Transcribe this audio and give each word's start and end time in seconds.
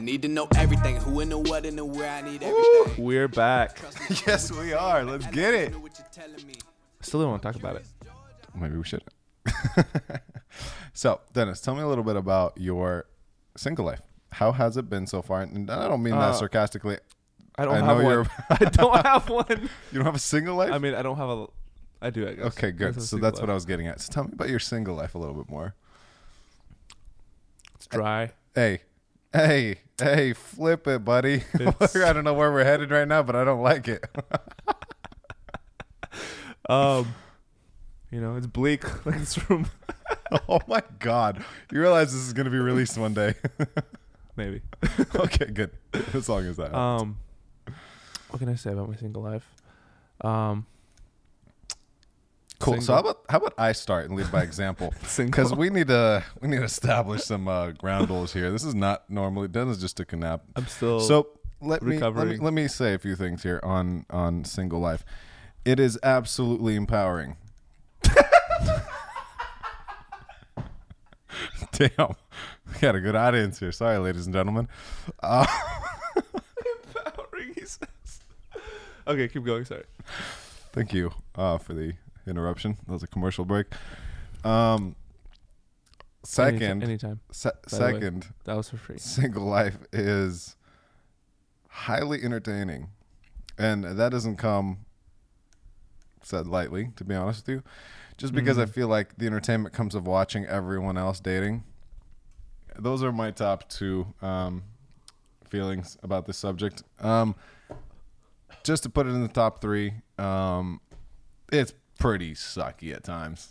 I 0.00 0.02
need 0.02 0.22
to 0.22 0.28
know 0.28 0.48
everything. 0.56 0.96
Who 0.96 1.20
and 1.20 1.30
the 1.30 1.36
what 1.36 1.66
and 1.66 1.76
the 1.76 1.84
where. 1.84 2.08
I 2.10 2.22
need 2.22 2.42
everything. 2.42 3.04
We're 3.04 3.28
back. 3.28 3.78
yes, 4.26 4.50
we 4.50 4.72
are. 4.72 5.04
Let's 5.04 5.26
get 5.26 5.52
it. 5.52 5.74
What 5.78 5.92
you're 5.98 6.08
telling 6.10 6.46
me. 6.46 6.54
Still 7.02 7.20
don't 7.20 7.28
want 7.32 7.42
to 7.42 7.48
talk 7.52 7.56
about 7.56 7.76
it. 7.76 7.84
Maybe 8.54 8.78
we 8.78 8.82
should. 8.84 9.04
so, 10.94 11.20
Dennis, 11.34 11.60
tell 11.60 11.74
me 11.74 11.82
a 11.82 11.86
little 11.86 12.02
bit 12.02 12.16
about 12.16 12.54
your 12.56 13.04
single 13.58 13.84
life. 13.84 14.00
How 14.32 14.52
has 14.52 14.78
it 14.78 14.88
been 14.88 15.06
so 15.06 15.20
far? 15.20 15.42
And 15.42 15.70
I 15.70 15.86
don't 15.86 16.02
mean 16.02 16.14
that 16.14 16.30
Uh, 16.30 16.32
sarcastically. 16.32 16.96
I 17.58 17.66
don't 17.66 17.74
I 17.74 17.76
have 17.84 17.86
know 17.86 17.94
one. 17.96 18.04
you're- 18.04 18.26
I 18.48 18.64
don't 18.70 19.04
have 19.04 19.28
one. 19.28 19.68
You 19.92 19.98
don't 19.98 20.06
have 20.06 20.14
a 20.14 20.18
single 20.18 20.56
life? 20.56 20.72
I 20.72 20.78
mean, 20.78 20.94
I 20.94 21.02
don't 21.02 21.18
have 21.18 21.28
a. 21.28 21.46
I 22.00 22.08
do. 22.08 22.26
I 22.26 22.32
guess. 22.32 22.46
okay, 22.46 22.70
good. 22.70 22.94
So 22.94 23.00
single 23.02 23.30
that's 23.30 23.38
what 23.38 23.50
I 23.50 23.52
was 23.54 23.66
getting 23.66 23.86
at. 23.86 24.00
So 24.00 24.10
tell 24.10 24.24
me 24.24 24.30
about 24.32 24.48
your 24.48 24.60
single 24.60 24.94
life 24.94 25.14
a 25.14 25.18
little 25.18 25.34
bit 25.34 25.50
more. 25.50 25.74
It's 27.74 27.86
dry. 27.86 28.32
Hey, 28.54 28.80
hey, 29.34 29.76
hey, 30.00 30.32
flip 30.32 30.86
it, 30.86 31.04
buddy. 31.04 31.44
I 31.54 32.12
don't 32.12 32.24
know 32.24 32.34
where 32.34 32.52
we're 32.52 32.64
headed 32.64 32.90
right 32.90 33.06
now, 33.06 33.22
but 33.22 33.36
I 33.36 33.44
don't 33.44 33.62
like 33.62 33.88
it. 33.88 34.04
Um, 36.68 37.14
you 38.12 38.20
know, 38.20 38.36
it's 38.36 38.46
bleak. 38.46 38.84
Like 39.04 39.18
this 39.18 39.50
room. 39.50 39.66
oh 40.48 40.60
my 40.68 40.82
God. 41.00 41.44
You 41.72 41.80
realize 41.80 42.12
this 42.12 42.22
is 42.22 42.32
going 42.32 42.44
to 42.44 42.50
be 42.50 42.58
released 42.58 42.96
one 42.96 43.12
day. 43.12 43.34
Maybe. 44.36 44.62
okay, 45.16 45.46
good. 45.46 45.72
As 46.14 46.28
long 46.28 46.46
as 46.46 46.56
that. 46.58 46.72
Um, 46.72 47.18
what 48.28 48.38
can 48.38 48.48
I 48.48 48.54
say 48.54 48.70
about 48.70 48.88
my 48.88 48.94
single 48.94 49.22
life? 49.22 49.44
Um, 50.20 50.66
cool. 52.60 52.80
So 52.80 52.94
how 52.94 53.00
about 53.00 53.24
how 53.28 53.38
about 53.38 53.54
I 53.58 53.72
start 53.72 54.04
and 54.06 54.16
lead 54.16 54.30
by 54.30 54.42
example? 54.42 54.94
Because 55.16 55.52
we 55.52 55.70
need 55.70 55.88
to 55.88 56.22
we 56.40 56.48
need 56.48 56.58
to 56.58 56.64
establish 56.64 57.24
some 57.24 57.48
uh, 57.48 57.72
ground 57.72 58.08
rules 58.08 58.32
here. 58.32 58.52
This 58.52 58.64
is 58.64 58.74
not 58.74 59.10
normally 59.10 59.48
Dennis 59.48 59.78
just 59.78 59.96
took 59.96 60.12
a 60.12 60.16
nap. 60.16 60.42
I'm 60.54 60.66
still. 60.66 61.00
So 61.00 61.28
let 61.60 61.82
me, 61.82 61.98
let 61.98 62.14
me 62.14 62.36
let 62.36 62.52
me 62.52 62.68
say 62.68 62.94
a 62.94 62.98
few 62.98 63.16
things 63.16 63.42
here 63.42 63.60
on 63.62 64.06
on 64.08 64.44
single 64.44 64.80
life. 64.80 65.04
It 65.64 65.80
is 65.80 65.98
absolutely 66.02 66.76
empowering. 66.76 67.36
Damn, 71.72 72.14
we 72.66 72.78
got 72.80 72.94
a 72.94 73.00
good 73.00 73.16
audience 73.16 73.58
here. 73.58 73.72
Sorry, 73.72 73.98
ladies 73.98 74.26
and 74.26 74.34
gentlemen. 74.34 74.68
Uh, 75.22 75.46
empowering. 76.16 77.54
He 77.54 77.60
says. 77.60 78.20
Okay, 79.06 79.28
keep 79.28 79.44
going. 79.44 79.64
Sorry. 79.64 79.84
thank 80.72 80.92
you 80.94 81.10
uh, 81.34 81.58
for 81.58 81.74
the 81.74 81.94
interruption. 82.26 82.78
That 82.86 82.92
was 82.92 83.02
a 83.02 83.06
commercial 83.06 83.44
break. 83.44 83.66
Um, 84.44 84.96
second, 86.22 86.62
Anytime. 86.62 86.82
anytime. 86.82 87.20
se- 87.30 87.50
the 87.68 87.76
way. 87.78 87.92
second, 87.92 88.26
That 88.44 88.56
was 88.56 88.70
for 88.70 88.76
free. 88.76 88.98
single 88.98 89.44
life 89.44 89.78
is 89.92 90.56
highly 91.68 92.22
entertaining. 92.22 92.88
And 93.58 93.84
that 93.84 94.10
doesn't 94.10 94.36
come 94.36 94.78
said 96.22 96.46
lightly, 96.46 96.90
to 96.96 97.04
be 97.04 97.14
honest 97.14 97.46
with 97.46 97.56
you. 97.56 97.62
Just 98.16 98.34
because 98.34 98.58
I 98.58 98.64
Mhm. 98.66 98.70
feel 98.70 98.88
like 98.88 99.16
the 99.16 99.26
entertainment 99.26 99.74
comes 99.74 99.94
of 99.94 100.06
watching 100.06 100.44
everyone 100.44 100.98
else 100.98 101.18
dating. 101.20 101.64
Those 102.78 103.02
are 103.02 103.12
my 103.12 103.30
top 103.30 103.68
two 103.68 104.14
um, 104.22 104.62
feelings 105.44 105.96
about 106.02 106.26
this 106.26 106.36
subject. 106.36 106.82
Um, 107.00 107.34
just 108.62 108.82
to 108.82 108.90
put 108.90 109.06
it 109.06 109.10
in 109.10 109.22
the 109.22 109.28
top 109.28 109.60
three, 109.60 109.94
um, 110.18 110.80
it's 111.50 111.72
pretty 112.00 112.34
sucky 112.34 112.92
at 112.92 113.04
times. 113.04 113.50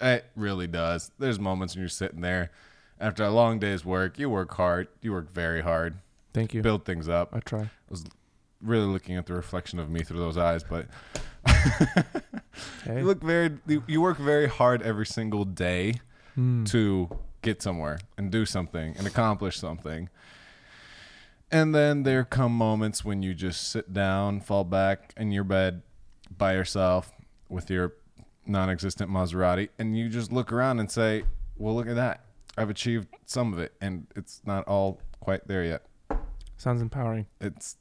It 0.00 0.26
really 0.36 0.68
does. 0.68 1.10
There's 1.18 1.40
moments 1.40 1.74
when 1.74 1.80
you're 1.82 1.88
sitting 1.88 2.20
there 2.20 2.52
after 3.00 3.24
a 3.24 3.30
long 3.30 3.58
day's 3.58 3.84
work. 3.84 4.16
You 4.18 4.30
work 4.30 4.54
hard. 4.54 4.86
You 5.02 5.10
work 5.12 5.32
very 5.34 5.62
hard. 5.62 5.98
Thank 6.32 6.54
you. 6.54 6.62
Build 6.62 6.84
things 6.84 7.08
up. 7.08 7.30
I 7.32 7.40
try. 7.40 7.62
I 7.62 7.70
was 7.90 8.04
really 8.62 8.86
looking 8.86 9.16
at 9.16 9.26
the 9.26 9.34
reflection 9.34 9.80
of 9.80 9.90
me 9.90 10.04
through 10.04 10.20
those 10.20 10.38
eyes, 10.38 10.62
but 10.62 10.86
Hey. 11.46 12.04
you 12.98 13.04
look 13.04 13.22
very. 13.22 13.50
You, 13.66 13.82
you 13.88 14.00
work 14.00 14.18
very 14.18 14.46
hard 14.48 14.82
every 14.82 15.06
single 15.06 15.44
day 15.44 15.94
Hmm. 16.34 16.62
to 16.66 17.08
get 17.42 17.60
somewhere 17.62 17.98
and 18.16 18.30
do 18.30 18.46
something 18.46 18.94
and 18.96 19.06
accomplish 19.08 19.58
something. 19.58 20.08
And 21.50 21.74
then 21.74 22.04
there 22.04 22.22
come 22.24 22.52
moments 22.52 23.04
when 23.04 23.22
you 23.24 23.34
just 23.34 23.68
sit 23.72 23.92
down, 23.92 24.40
fall 24.40 24.62
back 24.62 25.12
in 25.16 25.32
your 25.32 25.42
bed 25.44 25.82
by 26.36 26.52
yourself 26.54 27.10
with 27.48 27.70
your 27.70 27.94
non 28.46 28.70
existent 28.70 29.10
Maserati, 29.10 29.68
and 29.78 29.96
you 29.96 30.08
just 30.08 30.32
look 30.32 30.52
around 30.52 30.80
and 30.80 30.90
say, 30.90 31.24
Well, 31.56 31.74
look 31.74 31.88
at 31.88 31.96
that. 31.96 32.24
I've 32.56 32.70
achieved 32.70 33.08
some 33.24 33.52
of 33.52 33.58
it, 33.58 33.72
and 33.80 34.06
it's 34.16 34.40
not 34.44 34.66
all 34.66 35.00
quite 35.20 35.46
there 35.46 35.64
yet. 35.64 35.86
Sounds 36.56 36.82
empowering. 36.82 37.26
It's 37.40 37.76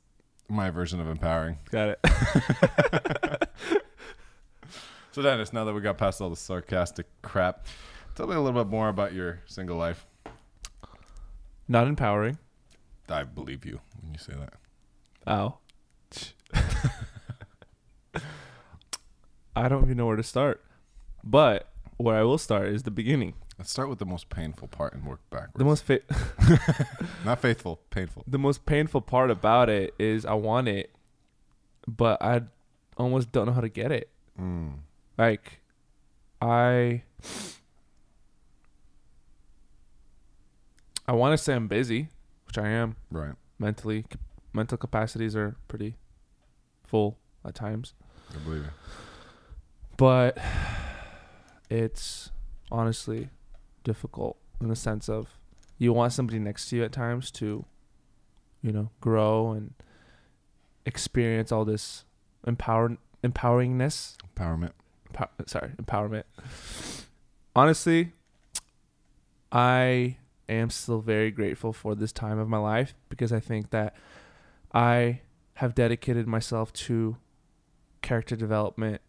my 0.48 0.70
version 0.70 1.00
of 1.00 1.08
empowering. 1.08 1.58
Got 1.72 1.98
it. 2.04 3.50
So, 5.18 5.24
Dennis, 5.24 5.52
now 5.52 5.64
that 5.66 5.74
we 5.74 5.82
got 5.82 5.98
past 5.98 6.22
all 6.22 6.30
the 6.30 6.36
sarcastic 6.36 7.08
crap, 7.24 7.66
tell 8.14 8.28
me 8.28 8.36
a 8.36 8.40
little 8.40 8.64
bit 8.64 8.70
more 8.70 8.88
about 8.88 9.14
your 9.14 9.42
single 9.48 9.76
life. 9.76 10.06
Not 11.68 11.88
empowering. 11.88 12.38
I 13.10 13.24
believe 13.24 13.66
you 13.66 13.80
when 14.00 14.14
you 14.14 14.20
say 14.20 14.34
that. 14.34 14.54
Ow. 15.28 15.58
I 19.64 19.68
don't 19.70 19.84
even 19.86 19.98
know 19.98 20.06
where 20.06 20.16
to 20.16 20.24
start. 20.24 20.64
But 21.24 21.70
where 21.98 22.16
I 22.18 22.24
will 22.24 22.38
start 22.38 22.68
is 22.68 22.84
the 22.84 22.92
beginning. 22.92 23.34
Let's 23.58 23.72
start 23.72 23.90
with 23.90 23.98
the 24.00 24.06
most 24.06 24.30
painful 24.30 24.68
part 24.68 24.94
and 24.94 25.04
work 25.06 25.20
backwards. 25.32 25.54
The 25.58 25.66
most 25.66 25.84
fa- 25.84 26.02
Not 27.26 27.40
faithful, 27.42 27.80
painful. 27.90 28.24
the 28.28 28.38
most 28.38 28.66
painful 28.66 29.02
part 29.02 29.32
about 29.32 29.68
it 29.70 29.96
is 29.98 30.26
I 30.26 30.34
want 30.36 30.68
it, 30.68 30.92
but 31.88 32.22
I 32.22 32.44
almost 32.98 33.32
don't 33.32 33.48
know 33.48 33.54
how 33.54 33.62
to 33.62 33.70
get 33.70 33.92
it. 33.92 34.10
Mm. 34.40 34.74
Like 35.18 35.60
I 36.40 37.02
I 41.08 41.14
want 41.14 41.34
to 41.38 41.44
say 41.44 41.54
I'm 41.56 41.68
busy, 41.68 42.10
which 42.46 42.58
I 42.58 42.68
am 42.68 42.96
Right. 43.12 43.34
mentally. 43.60 44.04
C- 44.12 44.20
Mental 44.54 44.78
capacities 44.78 45.36
are 45.36 45.56
pretty 45.68 45.96
full 46.84 47.18
at 47.46 47.54
times. 47.56 47.94
I 48.34 48.38
believe 48.40 48.64
you. 48.64 48.70
But 49.98 50.38
it's 51.70 52.32
honestly 52.72 53.30
difficult 53.84 54.38
in 54.62 54.70
the 54.70 54.76
sense 54.76 55.10
of 55.10 55.28
you 55.78 55.92
want 55.92 56.14
somebody 56.14 56.40
next 56.40 56.70
to 56.70 56.78
you 56.78 56.84
at 56.84 56.92
times 56.92 57.32
to 57.32 57.66
you 58.62 58.72
know 58.72 58.90
grow 59.02 59.52
and 59.52 59.74
experience 60.86 61.52
all 61.52 61.66
this 61.66 62.06
empower 62.46 62.98
empoweringness 63.24 64.16
Empowerment. 64.36 64.72
empower, 65.08 65.30
sorry 65.46 65.72
empowerment 65.82 66.24
honestly 67.56 68.14
i 69.52 70.18
am 70.48 70.70
still 70.70 71.00
very 71.02 71.32
grateful 71.32 71.74
for 71.74 71.96
this 71.96 72.12
time 72.12 72.38
of 72.40 72.48
my 72.48 72.58
life 72.58 72.94
because 73.10 73.34
i 73.34 73.40
think 73.40 73.72
that 73.72 73.96
i 74.74 75.22
have 75.56 75.74
dedicated 75.74 76.28
myself 76.28 76.72
to 76.72 77.18
character 78.02 78.36
development 78.36 79.02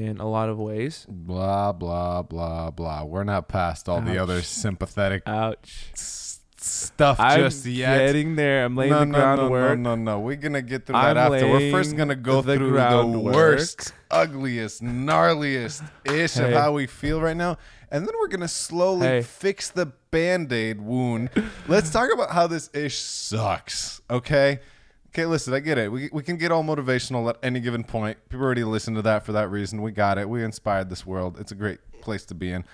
in 0.00 0.18
a 0.18 0.28
lot 0.28 0.48
of 0.48 0.58
ways 0.58 1.06
Blah, 1.08 1.72
blah, 1.72 2.22
blah, 2.22 2.70
blah. 2.70 3.04
We're 3.04 3.24
not 3.24 3.48
past 3.48 3.88
all 3.88 4.00
the 4.00 4.18
other 4.18 4.42
sympathetic 4.42 5.22
ouch 5.26 5.90
s- 5.92 6.40
stuff 6.62 7.16
i'm 7.18 7.40
just 7.40 7.64
yet. 7.64 7.96
getting 7.98 8.36
there 8.36 8.66
i'm 8.66 8.76
laying 8.76 8.90
no, 8.92 9.00
the 9.00 9.06
no, 9.06 9.18
groundwork 9.18 9.78
no, 9.78 9.94
no, 9.94 10.02
no, 10.02 10.12
no. 10.16 10.20
We're 10.20 10.36
going 10.36 10.52
to 10.52 10.62
get 10.62 10.84
through 10.86 10.96
I'm 10.96 11.14
that 11.14 11.32
after. 11.32 11.48
We're 11.48 11.70
first 11.70 11.96
going 11.96 12.10
to 12.10 12.14
go 12.16 12.42
the 12.42 12.56
through 12.56 12.72
the 12.72 13.18
worst, 13.18 13.94
ugliest, 14.10 14.82
gnarliest 14.82 15.82
ish 16.04 16.36
of 16.36 16.50
how 16.52 16.72
we 16.72 16.86
feel 16.86 17.20
right 17.20 17.36
now. 17.36 17.56
And 17.90 18.06
then 18.06 18.14
we're 18.20 18.28
going 18.28 18.40
to 18.42 18.48
slowly 18.48 19.06
Hey. 19.06 19.22
fix 19.22 19.70
the 19.70 19.86
band 20.10 20.52
aid 20.52 20.80
wound. 20.80 21.30
Let's 21.66 21.90
talk 21.90 22.12
about 22.12 22.30
how 22.30 22.46
this 22.46 22.68
ish 22.74 22.98
sucks, 22.98 24.00
okay? 24.10 24.60
Okay, 25.10 25.26
listen, 25.26 25.52
I 25.52 25.58
get 25.58 25.76
it. 25.76 25.90
We, 25.90 26.08
we 26.12 26.22
can 26.22 26.36
get 26.36 26.52
all 26.52 26.62
motivational 26.62 27.28
at 27.28 27.36
any 27.42 27.58
given 27.58 27.82
point. 27.82 28.16
People 28.28 28.44
already 28.46 28.62
listen 28.62 28.94
to 28.94 29.02
that 29.02 29.26
for 29.26 29.32
that 29.32 29.50
reason. 29.50 29.82
We 29.82 29.90
got 29.90 30.18
it. 30.18 30.28
We 30.28 30.44
inspired 30.44 30.88
this 30.88 31.04
world. 31.04 31.36
It's 31.40 31.50
a 31.50 31.56
great 31.56 31.80
place 32.00 32.24
to 32.26 32.34
be 32.34 32.52
in. 32.52 32.64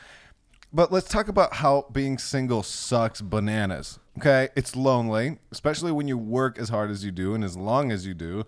But 0.70 0.92
let's 0.92 1.08
talk 1.08 1.28
about 1.28 1.54
how 1.54 1.86
being 1.92 2.18
single 2.18 2.62
sucks 2.62 3.22
bananas. 3.22 3.98
Okay? 4.18 4.50
It's 4.54 4.76
lonely, 4.76 5.38
especially 5.50 5.92
when 5.92 6.08
you 6.08 6.18
work 6.18 6.58
as 6.58 6.68
hard 6.68 6.90
as 6.90 7.02
you 7.02 7.10
do 7.10 7.34
and 7.34 7.42
as 7.42 7.56
long 7.56 7.90
as 7.90 8.06
you 8.06 8.12
do. 8.12 8.44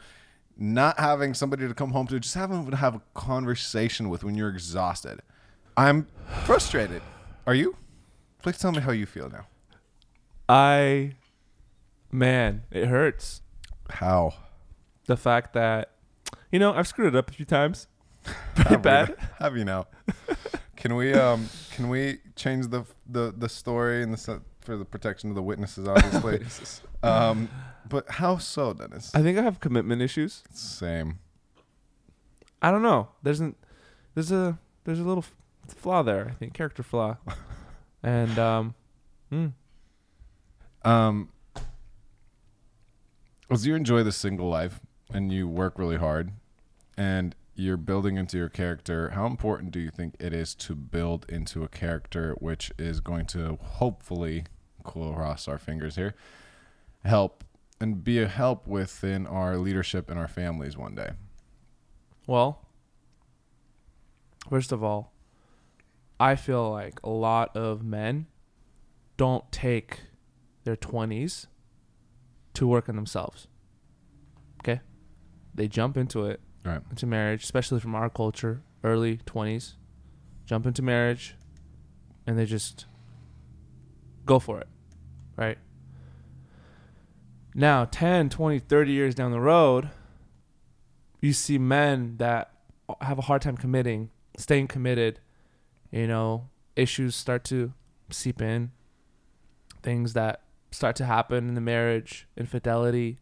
Not 0.59 0.99
having 0.99 1.33
somebody 1.33 1.67
to 1.67 1.73
come 1.73 1.93
home 1.93 2.07
to, 2.09 2.21
just 2.21 2.35
having 2.35 2.71
to 2.71 2.77
have 2.77 2.95
a 2.95 3.01
conversation 3.15 4.11
with 4.11 4.23
when 4.23 4.35
you're 4.35 4.51
exhausted. 4.51 5.21
I'm 5.79 6.09
frustrated. 6.45 7.01
Are 7.47 7.55
you? 7.55 7.77
Please 8.43 8.59
tell 8.59 8.73
me 8.73 8.81
how 8.81 8.93
you 8.93 9.07
feel 9.07 9.31
now. 9.31 9.47
i 10.49 11.13
man 12.11 12.63
it 12.71 12.87
hurts 12.87 13.43
How? 13.91 14.35
the 15.07 15.17
fact 15.17 15.55
that 15.55 15.93
you 16.53 16.59
know 16.59 16.75
i've 16.75 16.87
screwed 16.87 17.15
it 17.15 17.17
up 17.17 17.31
a 17.31 17.33
few 17.33 17.47
times 17.47 17.87
pretty 18.55 18.71
Have 18.71 18.83
bad 18.83 19.17
Have 19.39 19.57
you 19.57 19.65
now? 19.65 19.87
Can 20.77 20.95
we 20.95 21.13
um 21.15 21.49
can 21.73 21.89
we 21.89 22.19
change 22.37 22.69
the 22.69 22.85
the 23.09 23.35
the 23.37 23.49
story 23.49 24.03
and 24.03 24.13
the 24.15 24.41
for 24.61 24.77
the 24.77 24.85
protection 24.85 25.31
of 25.31 25.35
the 25.35 25.43
witnesses, 25.43 25.89
obviously. 25.93 26.45
um, 27.03 27.49
but 27.89 28.09
how 28.11 28.37
so, 28.37 28.75
Dennis? 28.75 29.13
I 29.15 29.23
think 29.23 29.39
I 29.39 29.43
have 29.43 29.59
commitment 29.61 30.03
issues. 30.03 30.45
Same. 30.53 31.19
I 32.61 32.71
don't 32.71 32.83
know. 32.83 33.09
There's 33.23 33.41
an 33.41 33.57
there's 34.15 34.31
a 34.31 34.59
there's 34.85 35.01
a 35.01 35.05
little 35.05 35.25
flaw 35.67 36.03
there. 36.03 36.29
I 36.29 36.35
think 36.35 36.53
character 36.55 36.83
flaw, 36.85 37.17
and 38.03 38.39
um, 38.39 38.75
mm, 39.33 39.53
Um, 40.85 41.31
as 43.51 43.67
you 43.67 43.75
enjoy 43.75 44.03
the 44.03 44.13
single 44.13 44.49
life 44.49 44.81
and 45.13 45.33
you 45.33 45.49
work 45.49 45.79
really 45.79 45.97
hard, 45.97 46.33
and 46.97 47.35
you're 47.55 47.77
building 47.77 48.17
into 48.17 48.37
your 48.37 48.49
character, 48.49 49.11
how 49.11 49.27
important 49.27 49.73
do 49.73 49.81
you 49.81 49.91
think 49.91 50.15
it 50.21 50.33
is 50.33 50.55
to 50.55 50.75
build 50.75 51.27
into 51.29 51.65
a 51.65 51.69
character 51.69 52.35
which 52.39 52.71
is 52.79 53.01
going 53.01 53.27
to 53.27 53.59
hopefully, 53.63 54.45
cross 54.85 55.49
our 55.49 55.59
fingers 55.59 55.97
here, 55.97 56.15
help 57.05 57.45
and 57.81 58.05
be 58.05 58.21
a 58.21 58.29
help 58.29 58.67
within 58.67 59.27
our 59.27 59.57
leadership 59.57 60.11
and 60.11 60.19
our 60.19 60.29
families 60.29 60.77
one 60.77 60.95
day? 60.95 61.11
well, 62.29 62.61
first 64.51 64.71
of 64.71 64.85
all, 64.85 65.13
I 66.21 66.37
feel 66.37 66.71
like 66.71 67.01
a 67.03 67.09
lot 67.09 67.57
of 67.57 67.83
men 67.83 68.27
don't 69.17 69.51
take 69.51 70.01
their 70.65 70.77
twenties 70.77 71.47
to 72.59 72.67
work 72.67 72.89
on 72.89 72.97
themselves. 72.97 73.47
Okay, 74.63 74.81
they 75.55 75.69
jump 75.69 75.97
into 75.97 76.25
it 76.27 76.41
Right. 76.65 76.83
into 76.91 77.07
marriage, 77.07 77.45
especially 77.45 77.81
from 77.81 77.95
our 77.95 78.11
culture, 78.11 78.63
early 78.85 79.19
20s, 79.19 79.77
jump 80.45 80.67
into 80.67 80.83
marriage 80.83 81.35
and 82.27 82.37
they 82.39 82.45
just 82.45 82.87
go 84.27 84.39
for 84.39 84.61
it, 84.61 84.69
right? 85.37 85.59
Now, 87.55 87.85
10, 87.87 88.29
20, 88.29 88.59
30 88.59 88.93
years 88.93 89.15
down 89.15 89.31
the 89.31 89.41
road, 89.41 89.91
you 91.21 91.33
see 91.33 91.59
men 91.59 92.17
that 92.19 92.53
have 93.01 93.19
a 93.19 93.23
hard 93.23 93.43
time 93.43 93.57
committing, 93.57 94.11
staying 94.37 94.69
committed, 94.69 95.21
you 95.91 96.07
know, 96.07 96.49
issues 96.77 97.17
start 97.17 97.45
to 97.45 97.73
seep 98.11 98.41
in, 98.43 98.71
things 99.83 100.13
that 100.13 100.43
start 100.71 100.97
to 100.97 101.05
happen 101.05 101.49
in 101.49 101.55
the 101.55 101.61
marriage, 101.61 102.27
infidelity, 102.37 103.21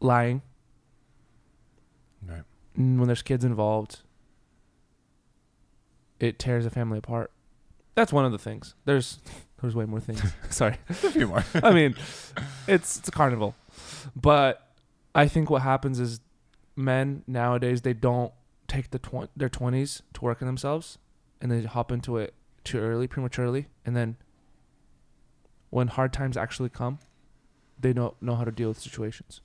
lying 0.00 0.42
Right. 2.26 2.42
When 2.74 3.06
there's 3.06 3.22
kids 3.22 3.44
involved, 3.44 4.00
it 6.18 6.38
tears 6.38 6.66
a 6.66 6.70
family 6.70 6.98
apart. 6.98 7.30
That's 7.94 8.12
one 8.12 8.24
of 8.24 8.32
the 8.32 8.38
things. 8.38 8.74
There's 8.84 9.18
there's 9.60 9.74
way 9.74 9.84
more 9.84 10.00
things. 10.00 10.22
Sorry. 10.50 10.76
A 10.88 10.94
few 10.94 11.26
more. 11.26 11.44
I 11.62 11.72
mean, 11.72 11.94
it's 12.66 12.98
it's 12.98 13.08
a 13.08 13.12
carnival. 13.12 13.54
But 14.14 14.66
I 15.14 15.28
think 15.28 15.50
what 15.50 15.62
happens 15.62 15.98
is 16.00 16.20
men 16.76 17.24
nowadays 17.26 17.82
they 17.82 17.92
don't 17.92 18.32
take 18.68 18.90
the 18.90 18.98
tw- 18.98 19.28
their 19.36 19.48
20s 19.48 20.02
to 20.14 20.20
work 20.20 20.40
on 20.40 20.46
themselves 20.46 20.98
and 21.40 21.50
they 21.50 21.62
hop 21.62 21.90
into 21.90 22.16
it 22.16 22.34
too 22.62 22.78
early, 22.78 23.06
prematurely, 23.08 23.66
and 23.84 23.96
then 23.96 24.16
when 25.70 25.88
hard 25.88 26.12
times 26.12 26.36
actually 26.36 26.68
come, 26.68 26.98
they 27.78 27.92
don't 27.92 28.20
know 28.20 28.34
how 28.34 28.44
to 28.44 28.50
deal 28.50 28.68
with 28.68 28.80
situations. 28.80 29.40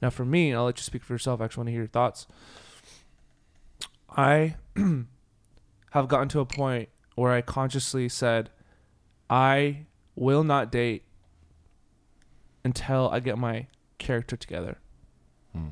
Now, 0.00 0.10
for 0.10 0.24
me, 0.24 0.54
I'll 0.54 0.64
let 0.64 0.78
you 0.78 0.82
speak 0.82 1.02
for 1.02 1.14
yourself. 1.14 1.40
I 1.40 1.46
actually 1.46 1.60
want 1.60 1.68
to 1.68 1.72
hear 1.72 1.80
your 1.82 1.88
thoughts. 1.88 2.26
I 4.10 4.56
have 5.92 6.08
gotten 6.08 6.28
to 6.28 6.40
a 6.40 6.46
point 6.46 6.88
where 7.14 7.32
I 7.32 7.40
consciously 7.40 8.08
said, 8.08 8.50
I 9.30 9.86
will 10.14 10.44
not 10.44 10.70
date 10.70 11.04
until 12.64 13.08
I 13.10 13.20
get 13.20 13.38
my 13.38 13.66
character 13.98 14.36
together. 14.36 14.78
Hmm. 15.54 15.68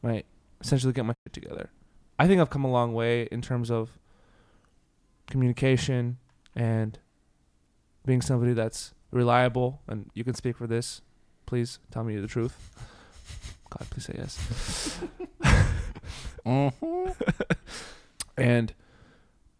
Right? 0.00 0.26
Essentially, 0.60 0.92
get 0.92 1.04
my 1.04 1.14
shit 1.24 1.32
together. 1.32 1.70
I 2.18 2.26
think 2.26 2.40
I've 2.40 2.50
come 2.50 2.64
a 2.64 2.70
long 2.70 2.94
way 2.94 3.28
in 3.32 3.42
terms 3.42 3.70
of 3.70 3.98
communication 5.28 6.18
and 6.54 6.98
being 8.04 8.22
somebody 8.22 8.52
that's 8.52 8.94
reliable. 9.12 9.80
And 9.86 10.10
you 10.14 10.24
can 10.24 10.34
speak 10.34 10.56
for 10.56 10.66
this. 10.66 11.00
Please 11.46 11.78
tell 11.92 12.02
me 12.02 12.16
the 12.16 12.26
truth. 12.26 12.56
God, 13.70 13.88
please 13.90 14.04
say 14.06 14.14
yes. 14.18 14.98
Mhm. 16.44 17.14
And 18.36 18.72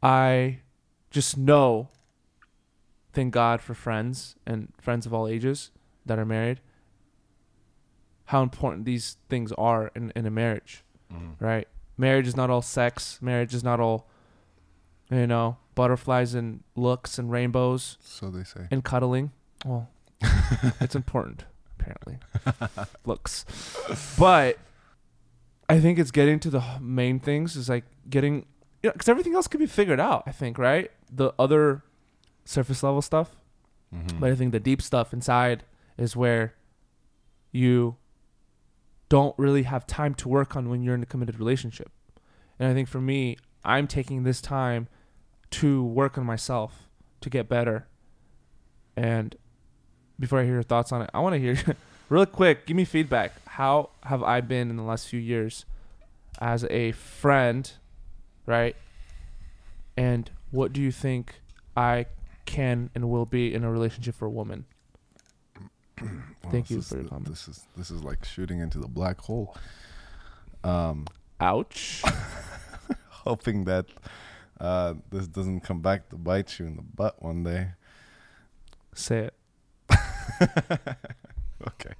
I 0.02 0.60
just 1.10 1.36
know, 1.36 1.88
thank 3.12 3.32
God 3.34 3.60
for 3.60 3.74
friends 3.74 4.34
and 4.46 4.72
friends 4.80 5.04
of 5.06 5.12
all 5.12 5.28
ages 5.28 5.70
that 6.06 6.18
are 6.18 6.24
married, 6.24 6.60
how 8.26 8.42
important 8.42 8.86
these 8.86 9.18
things 9.28 9.52
are 9.52 9.90
in, 9.94 10.10
in 10.16 10.24
a 10.26 10.30
marriage, 10.30 10.82
Mhm. 11.12 11.34
right? 11.38 11.68
Marriage 11.98 12.26
is 12.26 12.34
not 12.34 12.48
all 12.48 12.62
sex. 12.62 13.20
Marriage 13.20 13.54
is 13.54 13.62
not 13.62 13.78
all, 13.78 14.08
you 15.10 15.26
know, 15.26 15.58
butterflies 15.74 16.34
and 16.34 16.64
looks 16.74 17.18
and 17.18 17.30
rainbows 17.30 17.98
So 18.00 18.30
they 18.30 18.42
say. 18.44 18.68
and 18.70 18.82
cuddling. 18.82 19.32
Well, 19.64 19.88
it's 20.80 20.94
important, 20.94 21.44
apparently. 21.78 22.18
Looks. 23.04 23.44
But 24.18 24.58
I 25.68 25.80
think 25.80 25.98
it's 25.98 26.10
getting 26.10 26.40
to 26.40 26.50
the 26.50 26.62
main 26.80 27.18
things 27.20 27.56
is 27.56 27.68
like 27.68 27.84
getting, 28.08 28.46
you 28.82 28.88
know, 28.88 28.92
because 28.92 29.08
everything 29.08 29.34
else 29.34 29.46
can 29.46 29.58
be 29.60 29.66
figured 29.66 30.00
out, 30.00 30.24
I 30.26 30.32
think, 30.32 30.58
right? 30.58 30.90
The 31.10 31.32
other 31.38 31.82
surface 32.44 32.82
level 32.82 33.02
stuff. 33.02 33.36
Mhm. 33.94 34.20
But 34.20 34.32
I 34.32 34.34
think 34.34 34.52
the 34.52 34.60
deep 34.60 34.82
stuff 34.82 35.12
inside 35.12 35.64
is 35.98 36.16
where 36.16 36.54
you 37.50 37.96
don't 39.08 39.38
really 39.38 39.64
have 39.64 39.86
time 39.86 40.14
to 40.14 40.28
work 40.28 40.56
on 40.56 40.68
when 40.70 40.82
you're 40.82 40.94
in 40.94 41.02
a 41.02 41.06
committed 41.06 41.38
relationship. 41.38 41.92
And 42.58 42.68
I 42.70 42.74
think 42.74 42.88
for 42.88 43.00
me, 43.00 43.36
I'm 43.64 43.86
taking 43.86 44.22
this 44.22 44.40
time 44.40 44.88
to 45.50 45.84
work 45.84 46.16
on 46.16 46.24
myself 46.24 46.88
to 47.20 47.28
get 47.28 47.48
better. 47.48 47.86
And 48.96 49.36
before 50.18 50.40
I 50.40 50.44
hear 50.44 50.54
your 50.54 50.62
thoughts 50.62 50.92
on 50.92 51.02
it, 51.02 51.10
I 51.12 51.20
want 51.20 51.34
to 51.34 51.38
hear 51.38 51.56
real 52.08 52.26
quick, 52.26 52.66
give 52.66 52.76
me 52.76 52.84
feedback. 52.84 53.32
How 53.46 53.90
have 54.04 54.22
I 54.22 54.40
been 54.40 54.70
in 54.70 54.76
the 54.76 54.82
last 54.82 55.08
few 55.08 55.20
years 55.20 55.64
as 56.40 56.64
a 56.64 56.92
friend, 56.92 57.70
right? 58.46 58.76
And 59.96 60.30
what 60.50 60.72
do 60.72 60.80
you 60.80 60.90
think 60.90 61.40
I 61.76 62.06
can 62.46 62.90
and 62.94 63.10
will 63.10 63.26
be 63.26 63.54
in 63.54 63.64
a 63.64 63.70
relationship 63.70 64.14
for 64.14 64.26
a 64.26 64.30
woman? 64.30 64.64
Thank 66.50 66.70
you 66.70 66.82
for 66.82 66.96
your 66.96 67.04
the- 67.04 67.08
comment. 67.10 67.28
This 67.28 67.48
is 67.48 67.64
this 67.76 67.90
is 67.90 68.02
like 68.02 68.24
shooting 68.24 68.60
into 68.60 68.78
the 68.78 68.88
black 68.88 69.20
hole. 69.20 69.56
Um, 70.64 71.06
Ouch. 71.40 72.02
hoping 73.08 73.64
that 73.64 73.86
uh, 74.60 74.94
this 75.10 75.26
doesn't 75.26 75.60
come 75.60 75.80
back 75.80 76.08
to 76.10 76.16
bite 76.16 76.58
you 76.58 76.66
in 76.66 76.76
the 76.76 76.82
butt 76.82 77.22
one 77.22 77.42
day. 77.42 77.68
Say 78.94 79.18
it. 79.18 79.34
okay. 81.68 81.94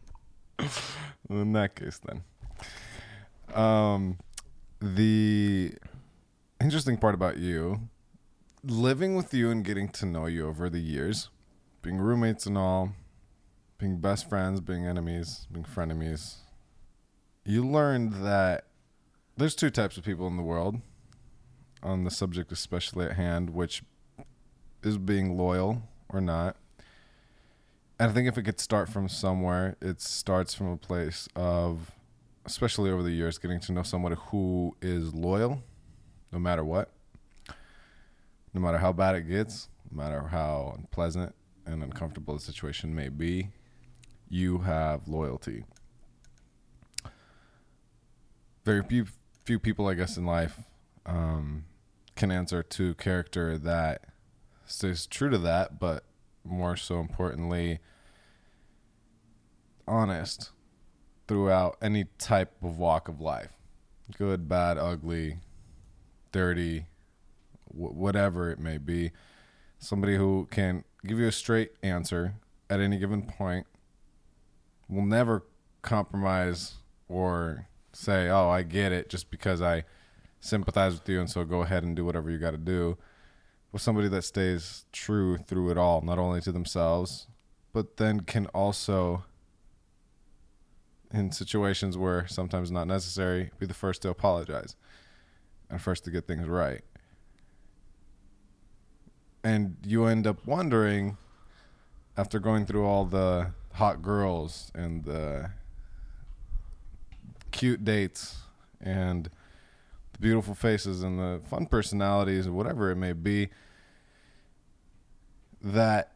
In 1.29 1.53
that 1.53 1.75
case, 1.75 2.01
then, 2.05 2.23
um, 3.55 4.19
the 4.81 5.73
interesting 6.61 6.97
part 6.97 7.15
about 7.15 7.39
you, 7.39 7.89
living 8.65 9.17
with 9.17 9.33
you 9.33 9.51
and 9.51 9.65
getting 9.65 9.89
to 9.91 10.07
know 10.07 10.27
you 10.27 10.47
over 10.47 10.69
the 10.69 10.81
years, 10.81 11.31
being 11.83 11.99
roommates 11.99 12.47
and 12.47 12.59
all, 12.59 12.93
being 13.79 13.99
best 13.99 14.29
friends, 14.29 14.61
being 14.61 14.87
enemies, 14.87 15.47
being 15.51 15.65
frenemies, 15.65 16.37
you 17.45 17.67
learned 17.67 18.25
that 18.25 18.67
there's 19.37 19.55
two 19.55 19.71
types 19.71 19.97
of 19.97 20.05
people 20.05 20.27
in 20.27 20.37
the 20.37 20.43
world 20.43 20.81
on 21.83 22.05
the 22.05 22.11
subject 22.11 22.53
especially 22.53 23.05
at 23.07 23.17
hand 23.17 23.51
which 23.51 23.83
is 24.85 24.99
being 24.99 25.37
loyal 25.37 25.83
or 26.09 26.21
not 26.21 26.57
i 28.11 28.13
think 28.13 28.29
if 28.29 28.39
it 28.39 28.43
could 28.43 28.61
start 28.61 28.89
from 28.89 29.09
somewhere 29.09 29.77
it 29.81 30.01
starts 30.01 30.55
from 30.55 30.69
a 30.69 30.77
place 30.77 31.29
of 31.37 31.93
especially 32.45 32.91
over 32.91 33.03
the 33.03 33.11
years 33.11 33.39
getting 33.39 33.61
to 33.61 33.73
know 33.73 33.83
someone 33.83 34.13
who 34.13 34.75
is 34.83 35.15
loyal 35.15 35.63
no 36.33 36.39
matter 36.39 36.65
what 36.65 36.91
no 38.55 38.61
matter 38.61 38.79
how 38.79 38.93
bad 38.93 39.15
it 39.15 39.29
gets 39.29 39.69
no 39.91 40.03
matter 40.03 40.29
how 40.29 40.75
unpleasant 40.77 41.35
and 41.67 41.83
uncomfortable 41.83 42.35
the 42.35 42.41
situation 42.41 42.95
may 42.95 43.09
be 43.09 43.49
you 44.33 44.59
have 44.59 45.07
loyalty. 45.07 45.65
Very 48.65 48.83
few 48.83 49.07
few 49.45 49.59
people 49.59 49.87
I 49.89 49.95
guess 49.95 50.17
in 50.17 50.25
life 50.25 50.59
um, 51.05 51.65
can 52.17 52.31
answer 52.31 52.63
to 52.63 52.95
character 52.95 53.59
that 53.59 54.05
stays 54.65 55.07
true 55.07 55.29
to 55.29 55.39
that, 55.39 55.79
but 55.79 56.05
more 56.45 56.77
so 56.77 56.99
importantly, 56.99 57.81
honest 59.87 60.51
throughout 61.29 61.77
any 61.81 62.07
type 62.19 62.53
of 62.63 62.79
walk 62.79 63.09
of 63.09 63.21
life, 63.21 63.53
good, 64.19 64.49
bad, 64.49 64.79
ugly, 64.79 65.39
dirty, 66.31 66.87
wh- 67.69 67.95
whatever 67.95 68.51
it 68.51 68.59
may 68.59 68.79
be. 68.79 69.13
Somebody 69.79 70.17
who 70.17 70.49
can 70.51 70.85
give 71.05 71.19
you 71.19 71.27
a 71.27 71.33
straight 71.33 71.73
answer 71.83 72.35
at 72.71 72.81
any 72.81 72.99
given 72.99 73.23
point 73.23 73.67
will 74.89 75.05
never 75.05 75.45
compromise 75.83 76.75
or 77.09 77.67
say, 77.93 78.29
"Oh, 78.29 78.49
I 78.49 78.63
get 78.63 78.93
it," 78.93 79.09
just 79.09 79.31
because 79.31 79.61
I 79.61 79.85
sympathize 80.41 80.95
with 80.95 81.09
you, 81.09 81.21
and 81.21 81.31
so 81.31 81.45
go 81.45 81.63
ahead 81.63 81.85
and 81.85 81.95
do 81.95 82.05
whatever 82.05 82.31
you 82.31 82.39
got 82.39 82.53
to 82.53 82.59
do. 82.59 82.99
With 83.71 83.83
somebody 83.83 84.09
that 84.09 84.23
stays 84.23 84.85
true 84.93 85.39
through 85.39 85.71
it 85.71 85.79
all, 85.79 86.03
not 86.03 86.19
only 86.19 86.41
to 86.43 86.53
themselves, 86.53 87.27
but 87.73 87.97
then 87.97 88.21
can 88.21 88.47
also, 88.47 89.25
in 91.13 91.31
situations 91.31 91.99
where 91.99 92.27
sometimes 92.27 92.71
not 92.71 92.87
necessary, 92.87 93.51
be 93.59 93.67
the 93.67 93.75
first 93.75 94.03
to 94.03 94.09
apologize 94.09 94.77
and 95.69 95.81
first 95.81 96.05
to 96.05 96.11
get 96.11 96.27
things 96.27 96.47
right. 96.49 96.83
And 99.45 99.77
you 99.85 100.05
end 100.05 100.27
up 100.27 100.47
wondering, 100.47 101.19
after 102.17 102.39
going 102.39 102.67
through 102.67 102.85
all 102.85 103.05
the 103.05 103.53
hot 103.75 104.03
girls 104.03 104.71
and 104.75 105.05
the 105.05 105.51
cute 107.51 107.85
dates 107.85 108.37
and 108.81 109.31
the 110.13 110.19
beautiful 110.19 110.55
faces 110.55 111.03
and 111.03 111.19
the 111.19 111.41
fun 111.49 111.67
personalities 111.67 112.47
or 112.47 112.53
whatever 112.53 112.91
it 112.91 112.97
may 112.97 113.13
be 113.13 113.49
that 115.61 116.13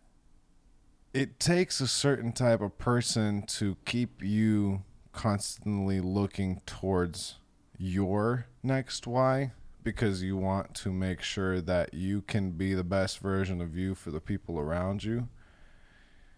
it 1.14 1.40
takes 1.40 1.80
a 1.80 1.86
certain 1.86 2.32
type 2.32 2.60
of 2.60 2.76
person 2.78 3.42
to 3.42 3.76
keep 3.84 4.22
you 4.22 4.82
constantly 5.16 5.98
looking 5.98 6.60
towards 6.66 7.36
your 7.78 8.46
next 8.62 9.06
why 9.06 9.50
because 9.82 10.22
you 10.22 10.36
want 10.36 10.74
to 10.74 10.92
make 10.92 11.22
sure 11.22 11.60
that 11.60 11.94
you 11.94 12.20
can 12.20 12.50
be 12.50 12.74
the 12.74 12.84
best 12.84 13.20
version 13.20 13.62
of 13.62 13.74
you 13.74 13.94
for 13.94 14.10
the 14.10 14.20
people 14.20 14.58
around 14.58 15.02
you. 15.02 15.28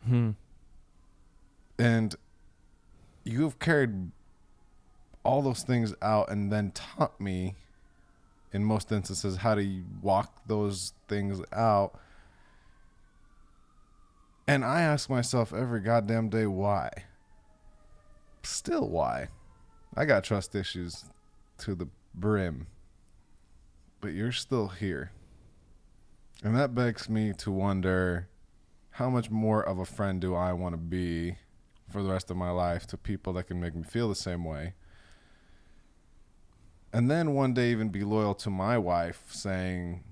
Hmm. 0.06 0.30
and 1.76 2.14
you 3.24 3.42
have 3.42 3.58
carried 3.58 4.12
all 5.24 5.42
those 5.42 5.64
things 5.64 5.92
out 6.00 6.30
and 6.30 6.52
then 6.52 6.70
taught 6.70 7.20
me 7.20 7.56
in 8.52 8.64
most 8.64 8.92
instances 8.92 9.38
how 9.38 9.56
to 9.56 9.82
walk 10.00 10.46
those 10.46 10.92
things 11.08 11.42
out. 11.52 11.98
And 14.46 14.64
i 14.64 14.82
ask 14.82 15.10
myself 15.10 15.52
every 15.52 15.80
goddamn 15.80 16.28
day 16.28 16.46
why 16.46 16.90
still 18.48 18.88
why 18.88 19.28
i 19.96 20.04
got 20.04 20.24
trust 20.24 20.54
issues 20.54 21.04
to 21.58 21.74
the 21.74 21.88
brim 22.14 22.66
but 24.00 24.12
you're 24.12 24.32
still 24.32 24.68
here 24.68 25.12
and 26.42 26.56
that 26.56 26.74
begs 26.74 27.08
me 27.08 27.32
to 27.34 27.50
wonder 27.50 28.28
how 28.98 29.10
much 29.10 29.30
more 29.30 29.62
of 29.62 29.78
a 29.78 29.84
friend 29.84 30.20
do 30.20 30.34
I 30.34 30.52
want 30.52 30.72
to 30.72 30.76
be 30.76 31.36
for 31.88 32.02
the 32.02 32.10
rest 32.10 32.30
of 32.30 32.36
my 32.36 32.50
life 32.50 32.86
to 32.88 32.96
people 32.96 33.32
that 33.34 33.48
can 33.48 33.60
make 33.60 33.74
me 33.74 33.82
feel 33.82 34.08
the 34.08 34.14
same 34.14 34.44
way? 34.44 34.74
And 36.92 37.10
then 37.10 37.34
one 37.34 37.54
day 37.54 37.70
even 37.70 37.90
be 37.90 38.02
loyal 38.02 38.34
to 38.36 38.50
my 38.50 38.78
wife, 38.78 39.22
saying, 39.30 40.04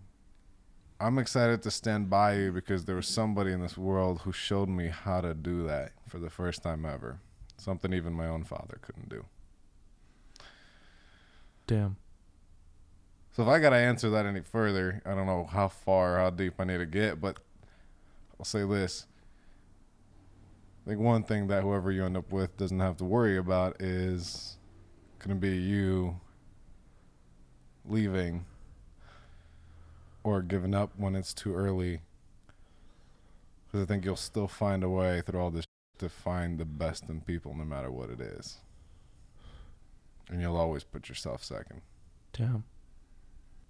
I'm 1.00 1.18
excited 1.18 1.62
to 1.62 1.70
stand 1.70 2.10
by 2.10 2.36
you 2.36 2.52
because 2.52 2.84
there 2.84 2.96
was 2.96 3.08
somebody 3.08 3.52
in 3.52 3.60
this 3.60 3.78
world 3.78 4.20
who 4.22 4.32
showed 4.32 4.68
me 4.68 4.88
how 4.88 5.20
to 5.20 5.32
do 5.32 5.66
that 5.66 5.92
for 6.06 6.18
the 6.18 6.30
first 6.30 6.62
time 6.62 6.84
ever. 6.84 7.20
Something 7.56 7.92
even 7.92 8.12
my 8.12 8.28
own 8.28 8.44
father 8.44 8.78
couldn't 8.80 9.08
do. 9.08 9.24
Damn. 11.66 11.96
So 13.32 13.42
if 13.42 13.48
I 13.48 13.58
gotta 13.58 13.76
answer 13.76 14.08
that 14.10 14.24
any 14.24 14.40
further, 14.40 15.02
I 15.04 15.14
don't 15.14 15.26
know 15.26 15.44
how 15.44 15.68
far, 15.68 16.18
how 16.18 16.30
deep 16.30 16.54
I 16.58 16.64
need 16.64 16.78
to 16.78 16.86
get, 16.86 17.20
but 17.20 17.38
I'll 18.38 18.44
say 18.44 18.64
this. 18.64 19.06
I 20.84 20.90
think 20.90 21.00
one 21.00 21.22
thing 21.22 21.48
that 21.48 21.62
whoever 21.62 21.90
you 21.90 22.04
end 22.04 22.16
up 22.16 22.32
with 22.32 22.56
doesn't 22.56 22.80
have 22.80 22.96
to 22.98 23.04
worry 23.04 23.36
about 23.36 23.82
is 23.82 24.56
gonna 25.18 25.34
be 25.34 25.56
you 25.56 26.20
leaving 27.84 28.46
or 30.22 30.42
giving 30.42 30.74
up 30.74 30.92
when 30.96 31.14
it's 31.14 31.34
too 31.34 31.54
early. 31.54 32.00
Because 33.66 33.82
I 33.82 33.86
think 33.86 34.04
you'll 34.04 34.16
still 34.16 34.48
find 34.48 34.82
a 34.82 34.88
way 34.88 35.20
through 35.20 35.40
all 35.40 35.50
this 35.50 35.66
to 35.98 36.08
find 36.08 36.58
the 36.58 36.64
best 36.64 37.08
in 37.08 37.20
people, 37.20 37.54
no 37.54 37.64
matter 37.64 37.90
what 37.90 38.10
it 38.10 38.20
is. 38.20 38.58
And 40.28 40.40
you'll 40.40 40.56
always 40.56 40.84
put 40.84 41.08
yourself 41.08 41.42
second. 41.44 41.82
Damn. 42.32 42.64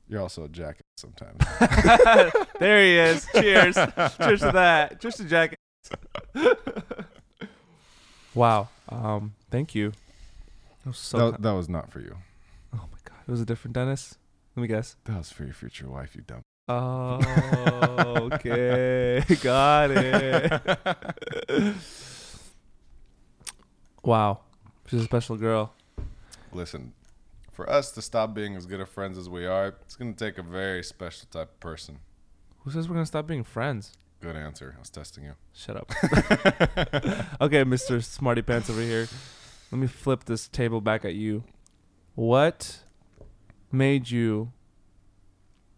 You're 0.08 0.22
also 0.22 0.44
a 0.44 0.48
jackass 0.48 0.82
sometimes. 0.96 1.42
there 2.60 2.82
he 2.82 2.96
is. 2.98 3.26
Cheers. 3.34 3.74
Cheers 3.74 4.40
to 4.40 4.50
that. 4.52 5.00
Cheers 5.00 5.16
to 5.16 5.24
Jack. 5.24 5.56
wow. 8.34 8.68
Um. 8.88 9.34
Thank 9.50 9.74
you. 9.74 9.90
That 10.84 10.90
was 10.90 10.98
so. 10.98 11.18
that, 11.18 11.30
kind- 11.32 11.44
that 11.44 11.52
was 11.52 11.68
not 11.68 11.90
for 11.90 12.00
you. 12.00 12.16
oh 12.72 12.84
my 12.92 12.98
god. 13.04 13.18
It 13.26 13.30
was 13.30 13.40
a 13.40 13.44
different 13.46 13.74
Dennis. 13.74 14.16
Let 14.54 14.62
me 14.62 14.68
guess. 14.68 14.96
That 15.04 15.18
was 15.18 15.32
for 15.32 15.44
your 15.44 15.54
future 15.54 15.88
wife, 15.88 16.14
you 16.14 16.22
dumb. 16.22 16.42
Oh. 16.68 17.20
Okay. 18.32 19.22
Got 19.42 19.90
it. 19.92 21.74
Wow. 24.06 24.40
She's 24.86 25.00
a 25.00 25.04
special 25.04 25.36
girl. 25.36 25.74
Listen, 26.52 26.92
for 27.52 27.68
us 27.68 27.90
to 27.92 28.02
stop 28.02 28.34
being 28.34 28.56
as 28.56 28.66
good 28.66 28.80
of 28.80 28.88
friends 28.88 29.18
as 29.18 29.28
we 29.28 29.44
are, 29.46 29.74
it's 29.82 29.96
going 29.96 30.14
to 30.14 30.24
take 30.24 30.38
a 30.38 30.42
very 30.42 30.82
special 30.82 31.26
type 31.30 31.50
of 31.50 31.60
person. 31.60 31.98
Who 32.66 32.72
says 32.72 32.88
we're 32.88 32.96
gonna 32.96 33.06
stop 33.06 33.28
being 33.28 33.44
friends? 33.44 33.92
Good 34.20 34.34
answer. 34.34 34.74
I 34.76 34.80
was 34.80 34.90
testing 34.90 35.22
you. 35.22 35.34
Shut 35.54 35.76
up. 35.76 35.88
okay, 37.40 37.62
Mr. 37.62 38.02
Smarty 38.02 38.42
Pants 38.42 38.68
over 38.68 38.80
here. 38.80 39.06
Let 39.70 39.78
me 39.78 39.86
flip 39.86 40.24
this 40.24 40.48
table 40.48 40.80
back 40.80 41.04
at 41.04 41.14
you. 41.14 41.44
What 42.16 42.80
made 43.70 44.10
you 44.10 44.50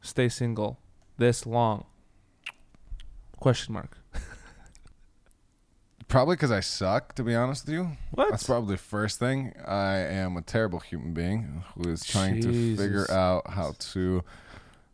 stay 0.00 0.30
single 0.30 0.78
this 1.18 1.44
long? 1.44 1.84
Question 3.38 3.74
mark. 3.74 3.98
Probably 6.08 6.36
because 6.36 6.50
I 6.50 6.60
suck, 6.60 7.14
to 7.16 7.22
be 7.22 7.34
honest 7.34 7.66
with 7.66 7.74
you. 7.74 7.90
What? 8.12 8.30
That's 8.30 8.44
probably 8.44 8.74
the 8.76 8.78
first 8.82 9.18
thing. 9.18 9.52
I 9.66 9.96
am 9.96 10.36
a 10.38 10.42
terrible 10.42 10.80
human 10.80 11.12
being 11.12 11.62
who 11.74 11.90
is 11.90 12.02
trying 12.04 12.40
to 12.40 12.76
figure 12.76 13.10
out 13.10 13.50
how 13.50 13.74
to 13.92 14.24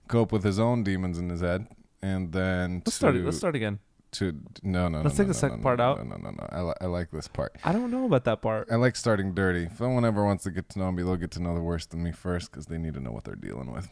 cope 0.08 0.32
with 0.32 0.42
his 0.42 0.58
own 0.58 0.82
demons 0.82 1.18
in 1.18 1.28
his 1.28 1.40
head. 1.40 1.68
And 2.02 2.32
then 2.32 2.82
let's 2.84 2.84
to, 2.86 2.90
start. 2.96 3.14
Let's 3.14 3.36
start 3.36 3.54
again. 3.54 3.78
to 4.12 4.38
no 4.62 4.88
no 4.88 5.02
Let's 5.02 5.14
no, 5.16 5.18
take 5.24 5.28
no, 5.28 5.32
the 5.32 5.38
second 5.38 5.58
no, 5.58 5.62
part 5.62 5.78
no, 5.78 5.84
out. 5.84 6.04
No 6.06 6.16
no 6.16 6.22
no 6.22 6.30
no. 6.32 6.48
I, 6.50 6.60
li- 6.62 6.74
I 6.80 6.86
like 6.86 7.10
this 7.12 7.28
part. 7.28 7.54
I 7.64 7.72
don't 7.72 7.90
know 7.92 8.04
about 8.06 8.24
that 8.24 8.42
part. 8.42 8.68
I 8.70 8.74
like 8.74 8.96
starting 8.96 9.34
dirty. 9.34 9.64
If 9.64 9.80
anyone 9.80 10.04
ever 10.04 10.24
wants 10.24 10.42
to 10.44 10.50
get 10.50 10.68
to 10.70 10.78
know 10.80 10.90
me, 10.92 11.02
they'll 11.04 11.16
get 11.16 11.30
to 11.32 11.42
know 11.42 11.54
the 11.54 11.62
worst 11.62 11.94
of 11.94 12.00
me 12.00 12.10
first 12.12 12.50
because 12.50 12.66
they 12.66 12.76
need 12.76 12.94
to 12.94 13.00
know 13.00 13.12
what 13.12 13.24
they're 13.24 13.36
dealing 13.36 13.72
with. 13.72 13.88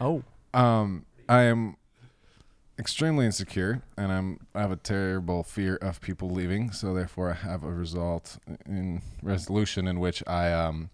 Oh, 0.00 0.22
Um, 0.54 1.06
I 1.28 1.42
am 1.42 1.76
extremely 2.82 3.24
insecure, 3.24 3.80
and 3.96 4.10
I'm 4.12 4.40
I 4.56 4.60
have 4.60 4.72
a 4.72 4.76
terrible 4.76 5.44
fear 5.44 5.76
of 5.76 6.00
people 6.00 6.28
leaving. 6.28 6.72
So 6.72 6.92
therefore, 6.92 7.30
I 7.30 7.34
have 7.34 7.62
a 7.62 7.72
result 7.72 8.38
in 8.66 9.02
resolution 9.22 9.86
in 9.86 10.00
which 10.00 10.20
I 10.26 10.52
um 10.52 10.90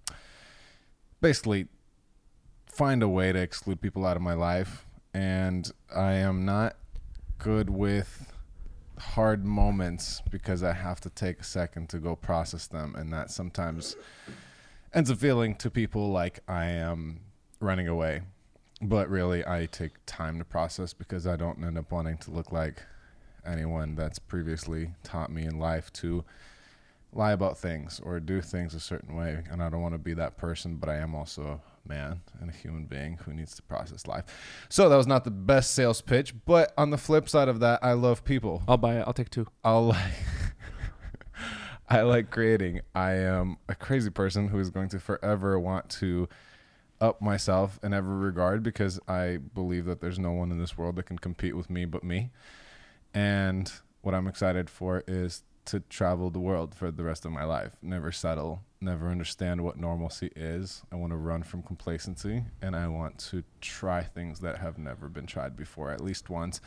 basically 1.23 1.67
find 2.67 3.03
a 3.03 3.09
way 3.09 3.33
to 3.33 3.39
exclude 3.39 3.81
people 3.81 4.05
out 4.05 4.17
of 4.17 4.23
my 4.23 4.35
life, 4.35 4.85
and 5.15 5.73
I 5.97 6.13
am 6.13 6.45
not 6.45 6.77
good 7.39 7.71
with 7.71 8.31
hard 8.99 9.47
moments 9.47 10.23
because 10.31 10.63
I 10.63 10.75
have 10.75 11.01
to 11.01 11.11
take 11.11 11.41
a 11.41 11.45
second 11.45 11.89
to 11.89 11.99
go 11.99 12.15
process 12.15 12.67
them, 12.67 12.95
and 12.97 13.11
that 13.15 13.31
sometimes 13.31 13.97
ends 14.93 15.11
up 15.11 15.19
feeling 15.19 15.55
to 15.55 15.71
people 15.71 16.11
like 16.11 16.41
I 16.47 16.67
am 16.67 17.21
running 17.61 17.89
away. 17.89 18.23
But 18.81 19.09
really, 19.09 19.45
I 19.47 19.67
take 19.67 19.93
time 20.07 20.39
to 20.39 20.45
process 20.45 20.93
because 20.93 21.27
I 21.27 21.37
don't 21.37 21.63
end 21.65 21.79
up 21.79 21.91
wanting 21.91 22.19
to 22.19 22.31
look 22.31 22.53
like 22.53 22.83
anyone 23.45 23.95
that's 23.95 24.19
previously 24.19 24.93
taught 25.03 25.33
me 25.33 25.45
in 25.45 25.59
life 25.59 25.93
to 25.95 26.25
lie 27.13 27.33
about 27.33 27.59
things 27.59 28.01
or 28.05 28.21
do 28.21 28.41
things 28.41 28.75
a 28.75 28.81
certain 28.81 29.17
way. 29.17 29.43
And 29.51 29.63
I 29.63 29.71
don't 29.71 29.81
want 29.81 29.95
to 29.95 29.99
be 29.99 30.15
that 30.15 30.37
person, 30.37 30.77
but 30.77 30.89
I 30.89 30.97
am 30.97 31.15
also 31.15 31.61
a 31.85 31.89
man 31.89 32.21
and 32.41 32.51
a 32.51 32.53
human 32.53 32.85
being 32.85 33.19
who 33.25 33.33
needs 33.33 33.55
to 33.57 33.63
process 33.63 34.07
life. 34.07 34.25
So 34.69 34.89
that 34.89 34.97
was 34.97 35.07
not 35.07 35.25
the 35.25 35.31
best 35.31 35.75
sales 35.75 36.01
pitch, 36.01 36.35
but 36.45 36.73
on 36.77 36.91
the 36.91 36.99
flip 36.99 37.29
side 37.29 37.49
of 37.49 37.61
that, 37.61 37.81
I 37.83 37.93
love 37.93 38.25
people. 38.25 38.63
I'll 38.69 38.77
buy 38.77 38.99
it. 38.99 39.05
I'll 39.07 39.13
take 39.13 39.31
two. 39.31 39.49
I'll 39.65 39.87
like 39.89 40.13
I 41.89 42.03
like 42.03 42.31
creating. 42.31 42.83
I 42.95 43.13
am 43.13 43.57
a 43.69 43.75
crazy 43.75 44.11
person 44.11 44.49
who 44.49 44.59
is 44.59 44.69
going 44.71 44.91
to 44.91 45.01
forever 45.01 45.59
want 45.59 45.89
to 45.91 46.29
up 47.01 47.21
myself 47.21 47.79
in 47.83 47.93
every 47.93 48.17
regard 48.17 48.63
because 48.63 48.99
I 49.07 49.37
believe 49.37 49.85
that 49.87 50.01
there's 50.01 50.19
no 50.19 50.33
one 50.33 50.51
in 50.51 50.59
this 50.59 50.77
world 50.77 50.97
that 50.97 51.05
can 51.05 51.19
compete 51.19 51.57
with 51.57 51.71
me 51.71 51.85
but 51.85 52.03
me. 52.05 52.31
And 53.15 53.73
what 54.03 54.15
I'm 54.15 54.27
excited 54.27 54.69
for 54.69 55.05
is 55.07 55.43
to 55.67 55.81
travel 55.81 56.31
the 56.31 56.41
world 56.41 56.75
for 56.75 56.91
the 56.91 57.05
rest 57.05 57.25
of 57.25 57.33
my 57.33 57.45
life. 57.45 57.73
Never 57.83 58.11
settle, 58.11 58.63
never 58.81 59.09
understand 59.09 59.63
what 59.63 59.79
normalcy 59.79 60.31
is. 60.35 60.83
I 60.91 60.97
want 60.97 61.13
to 61.13 61.17
run 61.17 61.43
from 61.43 61.63
complacency 61.63 62.45
and 62.63 62.75
I 62.75 62.89
want 62.89 63.19
to 63.31 63.45
try 63.61 64.03
things 64.03 64.41
that 64.41 64.59
have 64.59 64.79
never 64.79 65.09
been 65.09 65.27
tried 65.27 65.57
before, 65.57 65.91
at 65.91 66.01
least 66.01 66.31
once. 66.31 66.61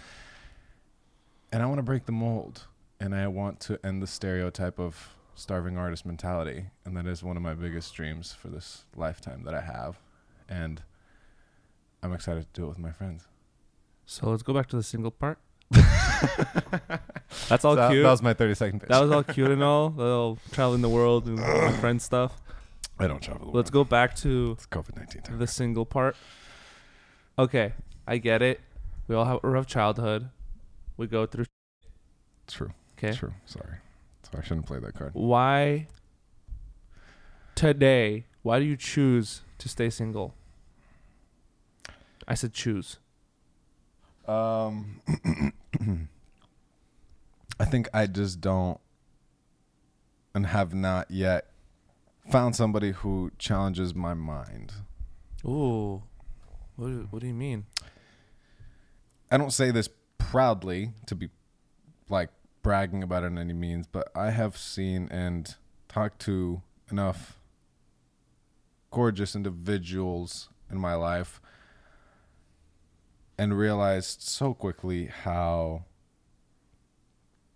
And 1.51 1.61
I 1.61 1.65
want 1.65 1.79
to 1.79 1.83
break 1.83 2.05
the 2.05 2.11
mold. 2.11 2.67
and 3.01 3.15
I 3.15 3.27
want 3.27 3.59
to 3.61 3.79
end 3.83 4.01
the 4.03 4.07
stereotype 4.07 4.79
of 4.79 5.15
starving 5.33 5.75
artist 5.75 6.05
mentality, 6.05 6.65
and 6.85 6.95
that 6.95 7.07
is 7.07 7.23
one 7.23 7.35
of 7.35 7.41
my 7.41 7.55
biggest 7.55 7.95
dreams 7.95 8.31
for 8.31 8.49
this 8.49 8.85
lifetime 8.95 9.43
that 9.45 9.55
I 9.55 9.61
have, 9.61 9.99
and 10.51 10.83
I'm 12.03 12.13
excited 12.13 12.41
to 12.41 12.49
do 12.61 12.65
it 12.65 12.69
with 12.69 12.77
my 12.79 12.91
friends. 12.91 13.27
So 14.05 14.29
let's 14.29 14.43
go 14.43 14.53
back 14.53 14.67
to 14.67 14.75
the 14.75 14.83
single 14.83 15.11
part. 15.11 15.39
That's 17.47 17.63
all 17.63 17.75
that, 17.77 17.91
cute. 17.91 18.03
that 18.03 18.11
was 18.11 18.21
my 18.21 18.33
30 18.33 18.55
second 18.55 18.79
pitch. 18.81 18.89
That 18.89 19.01
was 19.01 19.09
all 19.11 19.23
cute 19.23 19.49
and 19.49 19.63
all. 19.63 19.89
Little 19.95 20.37
traveling 20.51 20.81
the 20.81 20.89
world 20.89 21.27
and 21.27 21.37
my 21.37 21.71
friend 21.79 22.01
stuff. 22.01 22.41
I 22.99 23.07
don't 23.07 23.21
travel. 23.21 23.51
the 23.51 23.57
Let's 23.57 23.71
world. 23.71 23.87
go 23.87 23.89
back 23.89 24.15
to 24.17 24.51
It's 24.57 24.65
COVID 24.67 24.97
19 24.97 25.39
the 25.39 25.47
single 25.47 25.85
part. 25.85 26.15
Okay, 27.39 27.73
I 28.05 28.17
get 28.17 28.41
it. 28.41 28.59
We 29.07 29.15
all 29.15 29.25
have 29.25 29.39
a 29.43 29.47
rough 29.49 29.65
childhood. 29.65 30.29
We 30.97 31.07
go 31.07 31.25
through. 31.25 31.45
True. 32.47 32.73
Okay, 32.97 33.13
True. 33.15 33.33
Sorry. 33.45 33.77
Sorry, 34.23 34.43
I 34.43 34.45
shouldn't 34.45 34.65
play 34.67 34.79
that 34.79 34.93
card. 34.93 35.11
why 35.13 35.87
today? 37.55 38.25
Why 38.43 38.59
do 38.59 38.65
you 38.65 38.75
choose 38.75 39.41
to 39.59 39.69
stay 39.69 39.89
single? 39.89 40.33
I 42.31 42.33
said 42.33 42.53
choose. 42.53 42.97
Um, 44.25 45.01
I 47.59 47.65
think 47.65 47.89
I 47.93 48.07
just 48.07 48.39
don't 48.39 48.79
and 50.33 50.45
have 50.45 50.73
not 50.73 51.11
yet 51.11 51.47
found 52.31 52.55
somebody 52.55 52.91
who 52.91 53.31
challenges 53.37 53.93
my 53.93 54.13
mind. 54.13 54.71
Ooh, 55.43 56.03
what 56.77 56.87
do, 56.87 57.07
what 57.09 57.19
do 57.19 57.27
you 57.27 57.33
mean? 57.33 57.65
I 59.29 59.35
don't 59.35 59.51
say 59.51 59.71
this 59.71 59.89
proudly 60.17 60.91
to 61.07 61.15
be 61.15 61.27
like 62.07 62.29
bragging 62.63 63.03
about 63.03 63.23
it 63.23 63.27
in 63.27 63.39
any 63.39 63.51
means, 63.51 63.87
but 63.87 64.09
I 64.15 64.29
have 64.29 64.55
seen 64.55 65.09
and 65.11 65.53
talked 65.89 66.19
to 66.21 66.61
enough 66.89 67.37
gorgeous 68.89 69.35
individuals 69.35 70.47
in 70.71 70.77
my 70.77 70.93
life 70.93 71.41
and 73.41 73.57
realized 73.57 74.21
so 74.21 74.53
quickly 74.53 75.07
how 75.07 75.83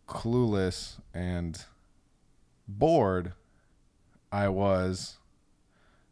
clueless 0.07 0.97
and 1.13 1.65
bored 2.67 3.33
I 4.31 4.47
was 4.47 5.17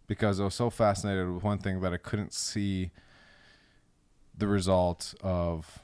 because 0.06 0.40
I 0.40 0.44
was 0.44 0.54
so 0.54 0.70
fascinated 0.70 1.28
with 1.28 1.42
one 1.42 1.58
thing 1.58 1.82
that 1.82 1.92
I 1.92 1.98
couldn't 1.98 2.34
see 2.34 2.92
the 4.38 4.46
result 4.46 5.16
of 5.22 5.80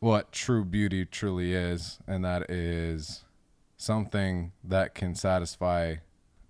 what 0.00 0.32
true 0.32 0.66
beauty 0.66 1.06
truly 1.06 1.54
is, 1.54 1.98
and 2.06 2.22
that 2.26 2.50
is 2.50 3.24
something 3.78 4.52
that 4.62 4.94
can 4.94 5.14
satisfy 5.14 5.94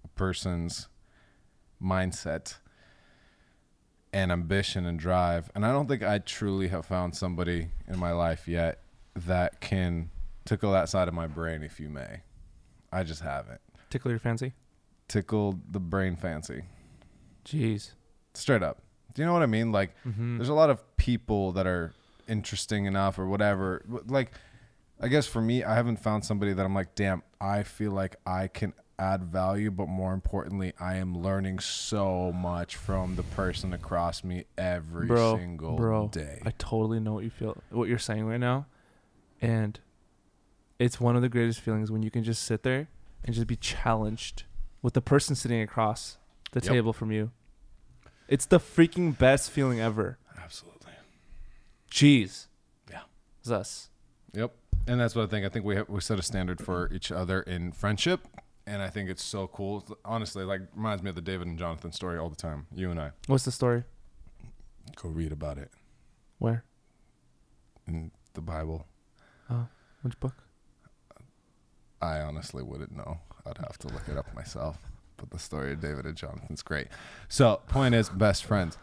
a 0.02 0.08
person's 0.16 0.88
mindset 1.80 2.56
and 4.14 4.33
ambition 4.33 4.87
and 4.87 4.99
drive. 4.99 5.50
And 5.54 5.66
I 5.66 5.73
don't 5.73 5.87
think 5.88 6.02
I 6.02 6.18
truly 6.18 6.68
have 6.68 6.87
found 6.87 7.14
somebody 7.14 7.68
in 7.88 7.99
my 7.99 8.12
life 8.12 8.49
yet 8.49 8.80
that 9.14 9.61
can 9.61 10.11
tickle 10.47 10.73
that 10.73 10.88
side 10.88 11.09
of 11.09 11.14
my 11.14 11.26
brain, 11.26 11.62
if 11.62 11.78
you 11.80 11.88
may. 11.90 12.21
I 12.92 13.02
just 13.02 13.21
haven't. 13.23 13.61
Tickle 13.90 14.11
your 14.11 14.21
fancy? 14.21 14.52
Tickled 15.09 15.73
the 15.73 15.80
brain 15.80 16.16
fancy. 16.16 16.62
Jeez. 17.44 17.92
Straight 18.35 18.62
up. 18.62 18.83
Do 19.14 19.23
you 19.23 19.26
know 19.26 19.33
what 19.33 19.42
I 19.42 19.47
mean? 19.47 19.71
Like, 19.73 19.94
Mm-hmm. 20.06 20.38
there's 20.38 20.49
a 20.49 20.54
lot 20.54 20.71
of 20.71 20.97
people 20.97 21.52
that 21.52 21.66
are 21.66 21.92
interesting 22.28 22.87
enough 22.87 23.18
or 23.18 23.27
whatever. 23.27 23.83
Like, 24.07 24.33
I 25.00 25.09
guess 25.09 25.27
for 25.27 25.40
me, 25.42 25.62
I 25.64 25.74
haven't 25.74 25.96
found 25.98 26.24
somebody 26.24 26.53
that 26.53 26.64
I'm 26.64 26.74
like, 26.74 26.94
damn, 26.94 27.22
I 27.40 27.62
feel 27.64 27.92
like 27.92 28.16
I 28.27 28.48
can 28.48 28.72
add 28.98 29.24
value, 29.24 29.70
but 29.70 29.88
more 29.88 30.12
importantly, 30.12 30.72
I 30.78 30.96
am 30.96 31.16
learning 31.20 31.59
so 31.59 32.33
much 32.33 32.76
from 32.76 33.16
the 33.16 33.22
person 33.22 33.72
across 33.72 34.22
me 34.24 34.44
every 34.57 35.07
Bro, 35.07 35.38
single 35.38 35.76
bro, 35.76 36.09
day. 36.09 36.40
I 36.44 36.52
totally 36.59 37.00
know 37.00 37.14
what 37.14 37.24
you 37.24 37.30
feel, 37.30 37.57
what 37.70 37.88
you're 37.88 37.98
saying 37.98 38.24
right 38.26 38.40
now, 38.40 38.66
and 39.42 39.78
it's 40.78 41.00
one 41.00 41.16
of 41.16 41.22
the 41.22 41.28
greatest 41.28 41.61
feelings 41.61 41.90
when 41.90 42.02
you 42.02 42.11
can 42.11 42.22
just 42.24 42.42
sit 42.42 42.62
there 42.62 42.88
and 43.24 43.35
just 43.35 43.46
be 43.46 43.57
challenged 43.57 44.44
with 44.83 44.94
the 44.94 45.00
person 45.00 45.35
sitting 45.35 45.61
across 45.61 46.18
the 46.52 46.61
Yep. 46.61 46.72
table 46.72 46.92
from 46.92 47.11
you. 47.11 47.30
It's 48.28 48.46
the 48.46 48.59
freaking 48.59 49.16
best 49.16 49.50
feeling 49.50 49.80
ever. 49.80 50.18
Absolutely. 50.37 50.92
Jeez. 51.90 52.46
Yeah. 52.90 53.02
It's 53.40 53.50
us. 53.50 53.90
Yep. 54.33 54.52
And 54.87 55.00
that's 55.00 55.14
what 55.14 55.22
I 55.22 55.26
think. 55.26 55.46
I 55.46 55.48
think 55.48 55.64
we 55.64 55.76
have, 55.76 55.88
we 55.88 56.00
set 56.00 56.18
a 56.18 56.22
standard 56.22 56.61
for 56.61 56.92
each 56.92 57.11
other 57.11 57.40
in 57.40 57.72
friendship, 57.72 58.26
and 58.66 58.81
I 58.83 58.88
think 58.90 59.09
it's 59.11 59.22
so 59.22 59.46
cool. 59.48 59.87
Honestly, 60.05 60.44
like 60.44 60.62
reminds 60.74 61.03
me 61.03 61.11
of 61.11 61.14
the 61.16 61.22
David 61.22 61.46
and 61.48 61.59
Jonathan 61.59 61.92
story 61.92 62.18
all 62.18 62.29
the 62.31 62.37
time. 62.37 62.66
You 62.74 62.90
and 62.90 63.00
I 63.00 63.11
What's 63.27 63.44
the 63.44 63.53
story? 63.53 63.85
go 64.96 65.09
read 65.09 65.33
about 65.33 65.57
it 65.59 65.70
Where? 66.38 66.64
in 67.87 68.11
the 68.35 68.40
Bible. 68.40 68.87
Oh, 69.50 69.66
which 70.03 70.18
book? 70.20 70.35
I 72.00 72.20
honestly 72.20 72.62
wouldn't 72.62 72.94
know. 72.94 73.18
I'd 73.46 73.59
have 73.59 73.79
to 73.79 73.88
look 73.88 74.09
it 74.09 74.16
up 74.18 74.35
myself. 74.35 74.79
But 75.16 75.31
the 75.31 75.38
story 75.38 75.72
of 75.72 75.81
David 75.81 76.07
and 76.07 76.16
Jonathan's 76.16 76.62
great. 76.62 76.88
So, 77.29 77.61
point 77.68 77.94
is, 77.94 78.09
best 78.09 78.44
friends. 78.44 78.77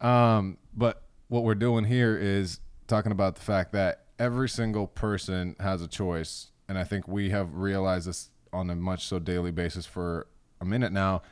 Um, 0.00 0.58
but 0.76 1.02
what 1.28 1.42
we're 1.44 1.54
doing 1.54 1.84
here 1.84 2.16
is 2.16 2.60
talking 2.86 3.12
about 3.12 3.34
the 3.36 3.40
fact 3.40 3.72
that 3.72 4.04
every 4.18 4.48
single 4.48 4.86
person 4.86 5.56
has 5.60 5.82
a 5.82 5.88
choice, 5.88 6.48
and 6.68 6.76
I 6.78 6.84
think 6.84 7.08
we 7.08 7.30
have 7.30 7.54
realized 7.54 8.06
this 8.06 8.29
on 8.52 8.70
a 8.70 8.76
much 8.76 9.06
so 9.06 9.18
daily 9.18 9.50
basis 9.50 9.86
for 9.86 10.26
a 10.60 10.64
minute 10.64 10.92
now. 10.92 11.22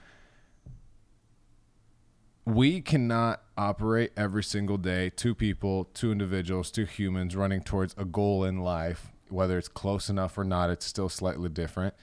We 2.45 2.81
cannot 2.81 3.43
operate 3.59 4.13
every 4.17 4.43
single 4.43 4.79
day, 4.79 5.11
two 5.11 5.35
people, 5.35 5.85
two 5.93 6.11
individuals, 6.11 6.71
two 6.71 6.87
humans 6.87 7.37
running 7.37 7.63
towards 7.63 7.95
a 7.99 8.07
goal 8.07 8.43
in 8.45 8.61
life, 8.61 9.13
whether 9.29 9.59
it's 9.59 9.69
close 9.69 10.09
enough 10.09 10.39
or 10.39 10.45
not, 10.45 10.71
it's 10.71 10.87
still 10.87 11.11
slightly 11.11 11.51
different. 11.51 11.95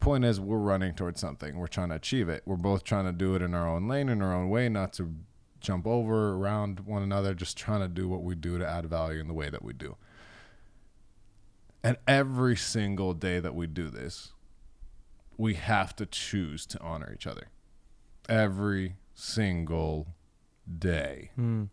Point 0.00 0.26
is, 0.26 0.38
we're 0.38 0.58
running 0.58 0.94
towards 0.94 1.18
something. 1.20 1.56
We're 1.56 1.66
trying 1.66 1.88
to 1.88 1.94
achieve 1.94 2.28
it. 2.28 2.42
We're 2.44 2.56
both 2.56 2.84
trying 2.84 3.06
to 3.06 3.12
do 3.12 3.34
it 3.34 3.40
in 3.40 3.54
our 3.54 3.66
own 3.66 3.88
lane, 3.88 4.10
in 4.10 4.20
our 4.20 4.34
own 4.34 4.50
way, 4.50 4.68
not 4.68 4.92
to 4.94 5.14
jump 5.60 5.86
over 5.86 6.34
around 6.34 6.80
one 6.80 7.02
another, 7.02 7.32
just 7.32 7.56
trying 7.56 7.80
to 7.80 7.88
do 7.88 8.06
what 8.06 8.22
we 8.22 8.34
do 8.34 8.58
to 8.58 8.68
add 8.68 8.84
value 8.84 9.18
in 9.18 9.28
the 9.28 9.32
way 9.32 9.48
that 9.48 9.64
we 9.64 9.72
do. 9.72 9.96
And 11.82 11.96
every 12.06 12.56
single 12.56 13.14
day 13.14 13.40
that 13.40 13.54
we 13.54 13.66
do 13.66 13.88
this, 13.88 14.33
we 15.36 15.54
have 15.54 15.94
to 15.96 16.06
choose 16.06 16.66
to 16.66 16.80
honor 16.80 17.12
each 17.14 17.26
other. 17.26 17.48
Every 18.28 18.96
single 19.14 20.08
day. 20.78 21.30
Hmm. 21.36 21.64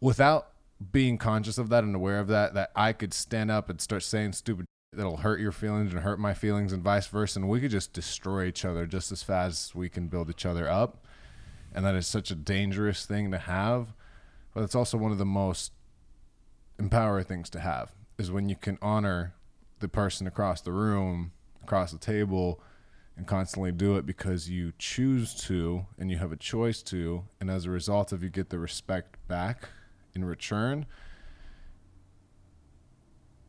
Without 0.00 0.48
being 0.92 1.18
conscious 1.18 1.58
of 1.58 1.68
that 1.70 1.84
and 1.84 1.94
aware 1.94 2.18
of 2.18 2.28
that, 2.28 2.54
that 2.54 2.70
I 2.76 2.92
could 2.92 3.14
stand 3.14 3.50
up 3.50 3.70
and 3.70 3.80
start 3.80 4.02
saying 4.02 4.32
stupid 4.32 4.66
that'll 4.92 5.18
hurt 5.18 5.40
your 5.40 5.52
feelings 5.52 5.92
and 5.92 6.02
hurt 6.02 6.18
my 6.18 6.34
feelings 6.34 6.72
and 6.72 6.82
vice 6.82 7.06
versa. 7.06 7.38
And 7.38 7.48
we 7.48 7.60
could 7.60 7.70
just 7.70 7.92
destroy 7.92 8.46
each 8.46 8.64
other 8.64 8.86
just 8.86 9.10
as 9.12 9.22
fast 9.22 9.70
as 9.70 9.74
we 9.74 9.88
can 9.88 10.08
build 10.08 10.30
each 10.30 10.46
other 10.46 10.68
up. 10.68 11.04
And 11.74 11.84
that 11.84 11.94
is 11.94 12.06
such 12.06 12.30
a 12.30 12.34
dangerous 12.34 13.04
thing 13.04 13.30
to 13.30 13.38
have. 13.38 13.94
But 14.54 14.64
it's 14.64 14.74
also 14.74 14.96
one 14.96 15.12
of 15.12 15.18
the 15.18 15.26
most 15.26 15.72
empowering 16.78 17.24
things 17.24 17.50
to 17.50 17.60
have 17.60 17.92
is 18.18 18.30
when 18.30 18.48
you 18.48 18.56
can 18.56 18.78
honor 18.80 19.34
the 19.80 19.88
person 19.88 20.26
across 20.26 20.60
the 20.62 20.72
room, 20.72 21.32
across 21.66 21.90
the 21.90 21.98
table, 21.98 22.60
and 23.16 23.26
constantly 23.26 23.72
do 23.72 23.96
it 23.96 24.06
because 24.06 24.48
you 24.48 24.72
choose 24.78 25.34
to 25.34 25.86
and 25.98 26.10
you 26.10 26.18
have 26.18 26.32
a 26.32 26.36
choice 26.36 26.82
to. 26.82 27.24
And 27.40 27.50
as 27.50 27.64
a 27.64 27.70
result 27.70 28.12
of 28.12 28.22
you 28.22 28.28
get 28.28 28.50
the 28.50 28.58
respect 28.58 29.16
back 29.26 29.68
in 30.14 30.24
return, 30.24 30.86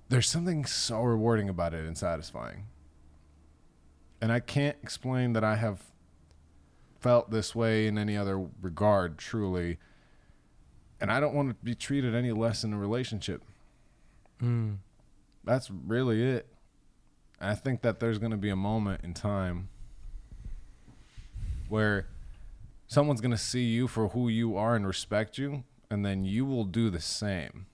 there's 0.10 0.30
something 0.30 0.66
so 0.66 1.02
rewarding 1.02 1.50
about 1.50 1.74
it 1.74 1.86
and 1.86 1.98
satisfying. 1.98 2.66
And 4.22 4.32
I 4.32 4.40
can't 4.40 4.78
explain 4.82 5.34
that 5.34 5.44
I 5.44 5.58
have 5.58 5.84
felt 7.00 7.30
this 7.30 7.54
way 7.54 7.88
in 7.88 7.98
any 7.98 8.18
other 8.18 8.48
regard, 8.62 9.18
truly. 9.18 9.78
And 11.00 11.12
I 11.12 11.20
don't 11.20 11.36
want 11.36 11.50
to 11.50 11.56
be 11.56 11.76
treated 11.76 12.16
any 12.16 12.32
less 12.32 12.64
in 12.64 12.74
a 12.74 12.78
relationship. 12.78 13.44
Hmm. 14.40 14.76
That's 15.44 15.70
really 15.70 16.24
it. 16.24 16.48
I 17.40 17.54
think 17.56 17.82
that 17.82 18.00
there's 18.00 18.18
going 18.18 18.32
to 18.32 18.38
be 18.38 18.50
a 18.50 18.56
moment 18.56 19.02
in 19.04 19.14
time 19.14 19.70
where 21.70 22.08
someone's 22.88 23.22
going 23.22 23.32
to 23.32 23.38
see 23.38 23.64
you 23.66 23.88
for 23.88 24.10
who 24.10 24.30
you 24.30 24.56
are 24.58 24.76
and 24.76 24.88
respect 24.88 25.38
you, 25.38 25.64
and 25.90 26.06
then 26.06 26.24
you 26.24 26.46
will 26.46 26.64
do 26.64 26.90
the 26.90 27.02
same. 27.02 27.68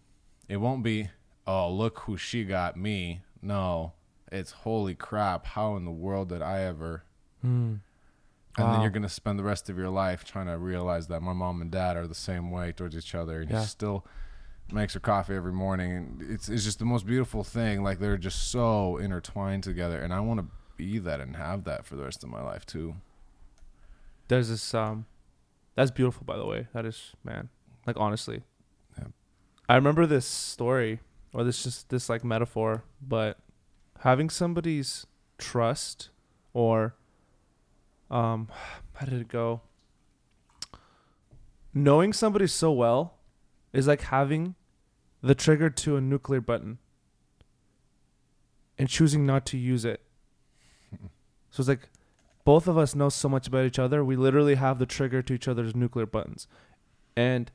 It 0.50 0.58
won't 0.58 0.84
be, 0.84 1.10
oh, 1.48 1.72
look 1.72 2.00
who 2.00 2.18
she 2.18 2.44
got 2.44 2.76
me. 2.76 3.22
No, 3.42 3.94
it's 4.32 4.52
holy 4.52 4.96
crap. 4.96 5.46
How 5.46 5.76
in 5.76 5.86
the 5.86 5.92
world 5.92 6.30
did 6.30 6.42
I 6.42 6.62
ever? 6.62 7.04
Hmm. 7.42 7.76
And 8.56 8.72
then 8.72 8.82
you're 8.82 8.92
going 8.92 9.02
to 9.02 9.10
spend 9.10 9.40
the 9.40 9.44
rest 9.44 9.68
of 9.70 9.78
your 9.80 9.90
life 9.90 10.24
trying 10.24 10.46
to 10.46 10.58
realize 10.60 11.08
that 11.08 11.22
my 11.24 11.34
mom 11.34 11.60
and 11.62 11.72
dad 11.72 11.98
are 11.98 12.06
the 12.06 12.14
same 12.14 12.52
way 12.52 12.72
towards 12.72 12.96
each 12.96 13.16
other, 13.16 13.42
and 13.42 13.50
Yeah. 13.50 13.62
you 13.62 13.66
still 13.66 14.06
makes 14.74 14.94
her 14.94 15.00
coffee 15.00 15.36
every 15.36 15.54
morning, 15.54 15.92
and 15.92 16.22
it's 16.32 16.50
it's 16.50 16.64
just 16.64 16.80
the 16.80 16.86
most 16.86 17.06
beautiful 17.06 17.44
thing. 17.44 17.84
Like 17.84 18.00
they're 18.00 18.18
just 18.18 18.52
so 18.52 18.98
intertwined 18.98 19.64
together, 19.64 20.02
and 20.02 20.14
I 20.14 20.20
want 20.20 20.40
to 20.40 20.48
be 20.76 21.00
that 21.00 21.20
and 21.20 21.36
have 21.36 21.64
that 21.66 21.86
for 21.86 21.96
the 21.96 22.04
rest 22.04 22.24
of 22.24 22.30
my 22.30 22.42
life 22.42 22.66
too. 22.66 22.96
There's 24.28 24.50
this 24.50 24.74
um, 24.74 25.06
that's 25.76 25.92
beautiful 25.92 26.24
by 26.26 26.38
the 26.38 26.46
way. 26.46 26.68
That 26.74 26.86
is 26.86 27.14
man, 27.24 27.50
like 27.86 27.98
honestly, 28.00 28.44
Yeah. 28.98 29.08
I 29.70 29.76
remember 29.76 30.06
this 30.06 30.26
story 30.26 31.00
or 31.34 31.44
this 31.44 31.64
just 31.64 31.90
this 31.90 32.10
like 32.10 32.24
metaphor, 32.24 32.84
but 33.02 33.38
having 34.00 34.30
somebody's 34.30 35.06
trust 35.38 36.10
or 36.54 36.96
um, 38.10 38.50
how 38.94 39.06
did 39.06 39.22
it 39.22 39.28
go? 39.28 39.62
Knowing 41.74 42.14
somebody 42.14 42.48
so 42.48 42.72
well 42.72 43.16
is 43.72 43.88
like 43.88 44.02
having 44.02 44.56
the 45.24 45.34
trigger 45.34 45.70
to 45.70 45.96
a 45.96 46.02
nuclear 46.02 46.42
button 46.42 46.78
and 48.78 48.90
choosing 48.90 49.26
not 49.26 49.46
to 49.48 49.58
use 49.58 49.86
it. 49.86 50.02
So 51.50 51.62
it's 51.62 51.70
like 51.70 51.88
both 52.46 52.68
of 52.68 52.80
us 52.80 52.96
know 52.96 53.10
so 53.10 53.30
much 53.30 53.46
about 53.46 53.66
each 53.66 53.78
other. 53.78 54.04
We 54.04 54.16
literally 54.16 54.56
have 54.56 54.80
the 54.80 54.88
trigger 54.88 55.22
to 55.22 55.34
each 55.34 55.48
other's 55.48 55.76
nuclear 55.76 56.08
buttons. 56.08 56.48
And 57.16 57.52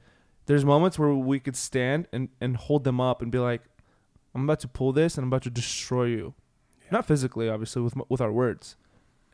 there's 0.47 0.65
moments 0.65 1.01
where 1.01 1.13
we 1.13 1.41
could 1.41 1.57
stand 1.57 2.07
and, 2.13 2.29
and 2.41 2.57
hold 2.57 2.85
them 2.85 3.01
up 3.01 3.21
and 3.23 3.33
be 3.33 3.41
like, 3.41 3.63
I'm 4.37 4.45
about 4.45 4.61
to 4.61 4.69
pull 4.69 4.93
this 4.93 5.17
and 5.17 5.25
I'm 5.25 5.31
about 5.31 5.43
to 5.43 5.51
destroy 5.51 6.05
you. 6.05 6.35
Not 6.93 7.07
physically, 7.07 7.49
obviously, 7.49 7.83
with, 7.83 7.95
with 8.09 8.21
our 8.21 8.31
words. 8.31 8.77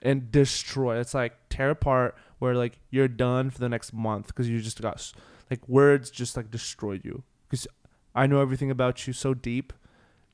And 0.01 0.33
destroy. 0.33 0.99
It's 0.99 1.13
like 1.13 1.35
tear 1.51 1.69
apart 1.69 2.17
where 2.39 2.55
like 2.55 2.79
you're 2.89 3.07
done 3.07 3.51
for 3.51 3.59
the 3.59 3.69
next 3.69 3.93
month 3.93 4.29
because 4.29 4.49
you 4.49 4.61
just 4.61 4.81
got, 4.81 5.13
like, 5.51 5.69
words 5.69 6.11
just 6.11 6.39
like 6.39 6.51
destroyed 6.51 7.05
you. 7.05 7.23
Because 7.51 7.69
I 8.15 8.27
know 8.27 8.41
everything 8.41 8.71
about 8.71 9.07
you 9.07 9.13
so 9.13 9.35
deep 9.35 9.73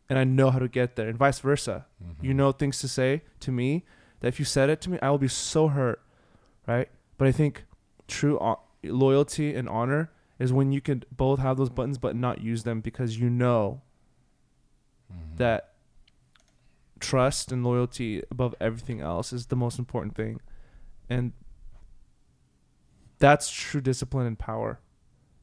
and 0.08 0.18
I 0.18 0.24
know 0.24 0.50
how 0.50 0.58
to 0.58 0.68
get 0.68 0.96
there 0.96 1.08
and 1.08 1.16
vice 1.16 1.38
versa 1.38 1.86
Mm-hmm. 2.02 2.24
you 2.24 2.34
know 2.34 2.52
things 2.52 2.78
to 2.80 2.88
say 2.88 3.22
to 3.40 3.52
me 3.52 3.84
that 4.20 4.28
if 4.28 4.38
you 4.38 4.44
said 4.44 4.68
it 4.70 4.80
to 4.82 4.90
me, 4.90 4.98
I 5.00 5.10
will 5.10 5.18
be 5.18 5.28
so 5.28 5.68
hurt, 5.68 6.02
right? 6.66 6.88
But 7.18 7.28
I 7.28 7.32
think 7.32 7.64
true 8.08 8.38
ho- 8.38 8.60
loyalty 8.82 9.54
and 9.54 9.68
honor 9.68 10.10
is 10.38 10.52
when 10.52 10.72
you 10.72 10.80
can 10.80 11.04
both 11.12 11.38
have 11.38 11.56
those 11.56 11.70
buttons 11.70 11.96
but 11.98 12.16
not 12.16 12.40
use 12.40 12.64
them 12.64 12.80
because 12.80 13.18
you 13.18 13.30
know 13.30 13.80
Mhm. 15.12 15.36
that 15.36 15.74
trust 16.98 17.50
and 17.52 17.64
loyalty 17.64 18.22
above 18.30 18.54
everything 18.60 19.00
else 19.00 19.32
is 19.32 19.46
the 19.46 19.56
most 19.56 19.78
important 19.78 20.14
thing. 20.14 20.40
And 21.08 21.32
that's 23.18 23.50
true 23.50 23.80
discipline 23.80 24.26
and 24.26 24.38
power 24.38 24.80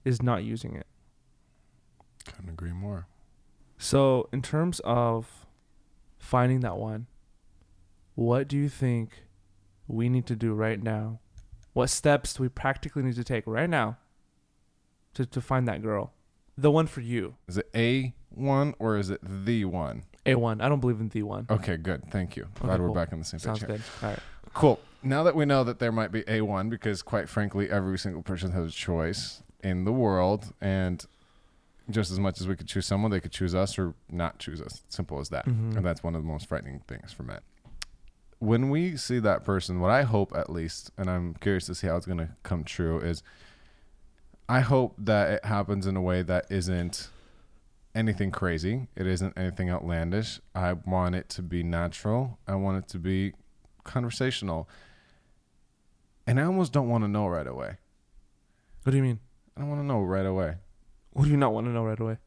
is 0.06 0.22
not 0.22 0.44
using 0.44 0.76
it. 0.76 0.88
Couldn't 2.28 2.50
agree 2.50 2.74
more. 2.74 3.08
So, 3.78 4.28
in 4.34 4.42
terms 4.42 4.80
of 4.84 5.46
finding 6.18 6.62
that 6.62 6.78
one, 6.78 7.08
what 8.16 8.48
do 8.48 8.58
you 8.58 8.70
think 8.70 9.24
we 9.88 10.10
need 10.10 10.26
to 10.28 10.36
do 10.36 10.54
right 10.54 10.82
now? 10.82 11.20
What 11.74 11.90
steps 11.90 12.34
do 12.34 12.44
we 12.44 12.50
practically 12.50 13.04
need 13.04 13.16
to 13.16 13.24
take 13.24 13.44
right 13.46 13.70
now 13.70 13.98
to, 15.14 15.26
to 15.28 15.42
find 15.42 15.68
that 15.68 15.82
girl? 15.84 16.14
The 16.58 16.72
one 16.72 16.88
for 16.88 17.02
you. 17.02 17.36
Is 17.48 17.58
it 17.58 17.70
a 17.76 18.14
one 18.30 18.74
or 18.80 18.98
is 18.98 19.12
it 19.12 19.20
the 19.24 19.66
one? 19.66 20.04
A1. 20.26 20.62
I 20.62 20.68
don't 20.68 20.80
believe 20.80 21.00
in 21.00 21.10
the 21.10 21.22
one. 21.24 21.46
Okay, 21.50 21.78
good. 21.78 22.10
Thank 22.12 22.36
you. 22.36 22.48
Glad 22.60 22.74
Okay, 22.74 22.82
we're 22.82 22.88
cool. 22.88 22.96
back 22.96 23.14
on 23.14 23.20
the 23.20 23.26
same 23.26 23.40
Sounds 23.40 23.60
page. 23.60 23.68
here. 23.70 23.78
good. 23.78 23.84
All 24.04 24.10
right. 24.10 24.20
Cool. 24.54 24.80
Now 25.04 25.24
that 25.24 25.36
we 25.36 25.46
know 25.46 25.64
that 25.64 25.78
there 25.80 25.92
might 25.92 26.12
be 26.12 26.24
a 26.28 26.42
one, 26.42 26.70
because 26.70 27.02
quite 27.04 27.30
frankly, 27.30 27.70
every 27.70 28.00
single 28.00 28.24
person 28.24 28.52
has 28.52 28.72
a 28.72 28.76
choice 28.76 29.44
in 29.64 29.86
the 29.86 29.94
world, 29.94 30.52
and 30.60 31.06
just 31.90 32.12
as 32.12 32.20
much 32.20 32.42
as 32.42 32.48
we 32.48 32.56
could 32.56 32.68
choose 32.68 32.86
someone, 32.86 33.12
they 33.12 33.20
could 33.20 33.32
choose 33.32 33.56
us 33.56 33.80
or 33.80 33.94
not 34.10 34.40
choose 34.40 34.62
us. 34.62 34.84
Simple 34.90 35.20
as 35.20 35.30
that. 35.30 35.46
Mhm. 35.46 35.78
And 35.78 35.86
that's 35.86 36.04
one 36.04 36.16
of 36.16 36.22
the 36.22 36.28
most 36.28 36.48
frightening 36.48 36.80
things 36.88 37.14
for 37.14 37.24
men. 37.24 37.40
When 38.40 38.70
we 38.70 38.98
see 38.98 39.20
that 39.20 39.44
person, 39.44 39.80
what 39.80 39.90
I 39.90 40.04
hope 40.04 40.32
at 40.36 40.50
least, 40.50 40.92
and 40.98 41.10
I'm 41.10 41.34
curious 41.36 41.66
to 41.68 41.76
see 41.76 41.88
how 41.88 41.96
it's 41.96 42.06
going 42.06 42.20
to 42.20 42.30
come 42.44 42.64
true, 42.64 43.00
is 43.00 43.24
I 44.50 44.60
hope 44.60 44.96
that 44.98 45.32
it 45.32 45.46
happens 45.46 45.88
in 45.88 45.96
a 45.98 46.02
way 46.02 46.22
that 46.24 46.46
isn't 46.52 47.10
anything 47.96 48.32
crazy. 48.32 48.88
It 48.96 49.08
isn't 49.08 49.38
anything 49.38 49.70
outlandish. 49.70 50.40
I 50.54 50.74
want 50.74 51.16
it 51.16 51.30
to 51.30 51.42
be 51.42 51.64
natural. 51.64 52.38
I 52.48 52.56
want 52.56 52.78
it 52.84 52.88
to 52.90 53.00
be 53.00 53.34
conversational. 53.84 54.70
And 56.28 56.40
I 56.40 56.44
almost 56.44 56.74
don't 56.74 56.90
want 56.90 57.04
to 57.06 57.08
know 57.08 57.28
right 57.28 57.48
away. 57.48 57.78
What 58.84 58.92
do 58.92 58.98
you 58.98 59.04
mean? 59.04 59.20
I 59.56 59.62
don't 59.62 59.70
want 59.70 59.82
to 59.82 59.86
know 59.86 60.02
right 60.02 60.26
away 60.26 60.58
What 61.18 61.24
do 61.26 61.32
you 61.32 61.38
not 61.38 61.52
want 61.52 61.66
to 61.66 61.72
know 61.72 61.84
right 61.84 62.00
away? 62.00 62.18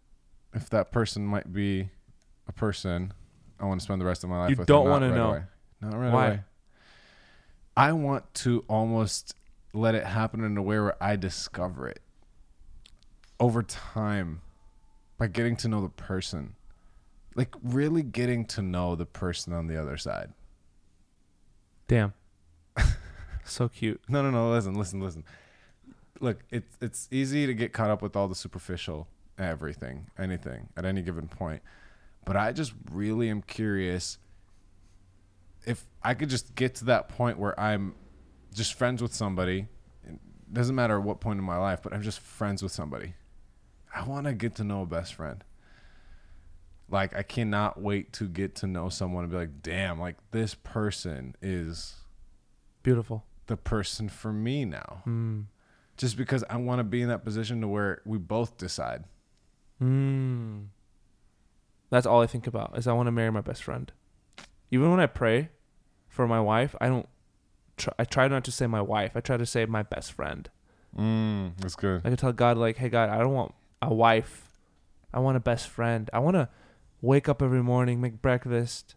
if 0.52 0.68
that 0.70 0.90
person 0.90 1.24
might 1.24 1.52
be 1.52 1.88
a 2.48 2.52
person 2.52 3.12
I 3.60 3.66
want 3.66 3.80
to 3.80 3.84
spend 3.84 4.00
the 4.00 4.04
rest 4.04 4.24
of 4.24 4.30
my 4.30 4.40
life 4.40 4.50
You 4.50 4.56
with. 4.56 4.66
don't 4.66 4.88
want 4.88 5.02
to 5.02 5.14
know. 5.14 5.30
Away. 5.30 5.42
Not 5.80 5.92
right 5.92 6.06
away. 6.08 6.12
Why? 6.12 6.26
away. 6.26 6.40
I 7.76 7.92
want 7.92 8.34
to 8.34 8.64
almost 8.68 9.36
let 9.72 9.94
it 9.94 10.04
happen 10.04 10.42
in 10.42 10.56
a 10.56 10.62
way 10.62 10.80
where 10.80 11.00
I 11.00 11.14
discover 11.14 11.86
it 11.88 12.00
over 13.38 13.62
time 13.62 14.40
by 15.18 15.28
getting 15.28 15.54
to 15.58 15.68
know 15.68 15.82
the 15.82 15.88
person. 15.88 16.56
Like 17.36 17.54
really 17.62 18.02
getting 18.02 18.44
to 18.46 18.62
know 18.62 18.96
the 18.96 19.06
person 19.06 19.52
on 19.52 19.68
the 19.68 19.80
other 19.80 19.96
side. 19.98 20.32
Damn. 21.86 22.12
so 23.44 23.68
cute. 23.68 24.00
No, 24.08 24.20
no, 24.22 24.32
no. 24.32 24.50
Listen, 24.50 24.74
listen, 24.74 25.00
listen. 25.00 25.22
Look, 26.20 26.44
it's 26.50 26.76
it's 26.80 27.08
easy 27.10 27.46
to 27.46 27.54
get 27.54 27.72
caught 27.72 27.90
up 27.90 28.02
with 28.02 28.14
all 28.14 28.28
the 28.28 28.34
superficial 28.34 29.08
everything, 29.38 30.06
anything 30.18 30.68
at 30.76 30.84
any 30.84 31.00
given 31.02 31.26
point. 31.28 31.62
But 32.26 32.36
I 32.36 32.52
just 32.52 32.74
really 32.92 33.30
am 33.30 33.40
curious 33.42 34.18
if 35.66 35.84
I 36.02 36.14
could 36.14 36.28
just 36.28 36.54
get 36.54 36.74
to 36.76 36.84
that 36.86 37.08
point 37.08 37.38
where 37.38 37.58
I'm 37.58 37.94
just 38.54 38.74
friends 38.74 39.00
with 39.02 39.14
somebody. 39.14 39.66
It 40.06 40.18
doesn't 40.52 40.74
matter 40.74 41.00
what 41.00 41.20
point 41.20 41.38
in 41.38 41.44
my 41.44 41.56
life, 41.56 41.80
but 41.82 41.92
I'm 41.94 42.02
just 42.02 42.20
friends 42.20 42.62
with 42.62 42.72
somebody. 42.72 43.14
I 43.94 44.04
want 44.04 44.26
to 44.26 44.32
get 44.34 44.54
to 44.56 44.64
know 44.64 44.82
a 44.82 44.86
best 44.86 45.14
friend. 45.14 45.42
Like 46.90 47.16
I 47.16 47.22
cannot 47.22 47.80
wait 47.80 48.12
to 48.14 48.28
get 48.28 48.54
to 48.56 48.66
know 48.66 48.88
someone 48.88 49.24
and 49.24 49.30
be 49.30 49.38
like, 49.38 49.62
"Damn, 49.62 49.98
like 50.00 50.16
this 50.32 50.54
person 50.54 51.34
is 51.40 51.94
Beautiful. 52.82 53.24
the 53.46 53.56
person 53.56 54.08
for 54.08 54.32
me 54.32 54.64
now. 54.64 55.02
Mm. 55.06 55.44
Just 56.00 56.16
because 56.16 56.42
I 56.48 56.56
want 56.56 56.78
to 56.78 56.84
be 56.84 57.02
in 57.02 57.08
that 57.08 57.26
position 57.26 57.60
to 57.60 57.68
where 57.68 58.00
we 58.06 58.16
both 58.16 58.56
decide. 58.56 59.04
Mm. 59.82 60.68
That's 61.90 62.06
all 62.06 62.22
I 62.22 62.26
think 62.26 62.46
about 62.46 62.78
is 62.78 62.86
I 62.86 62.94
want 62.94 63.08
to 63.08 63.12
marry 63.12 63.30
my 63.30 63.42
best 63.42 63.62
friend. 63.62 63.92
Even 64.70 64.90
when 64.90 64.98
I 64.98 65.04
pray 65.04 65.50
for 66.08 66.26
my 66.26 66.40
wife, 66.40 66.74
I 66.80 66.88
don't. 66.88 67.06
Try, 67.76 67.92
I 67.98 68.04
try 68.04 68.28
not 68.28 68.44
to 68.44 68.50
say 68.50 68.66
my 68.66 68.80
wife. 68.80 69.12
I 69.14 69.20
try 69.20 69.36
to 69.36 69.44
say 69.44 69.66
my 69.66 69.82
best 69.82 70.12
friend. 70.12 70.48
Mm, 70.98 71.52
that's 71.60 71.76
good. 71.76 72.00
I 72.02 72.08
can 72.08 72.16
tell 72.16 72.32
God 72.32 72.56
like, 72.56 72.78
hey 72.78 72.88
God, 72.88 73.10
I 73.10 73.18
don't 73.18 73.34
want 73.34 73.52
a 73.82 73.92
wife. 73.92 74.48
I 75.12 75.18
want 75.18 75.36
a 75.36 75.40
best 75.40 75.68
friend. 75.68 76.08
I 76.14 76.20
want 76.20 76.36
to 76.36 76.48
wake 77.02 77.28
up 77.28 77.42
every 77.42 77.62
morning, 77.62 78.00
make 78.00 78.22
breakfast, 78.22 78.94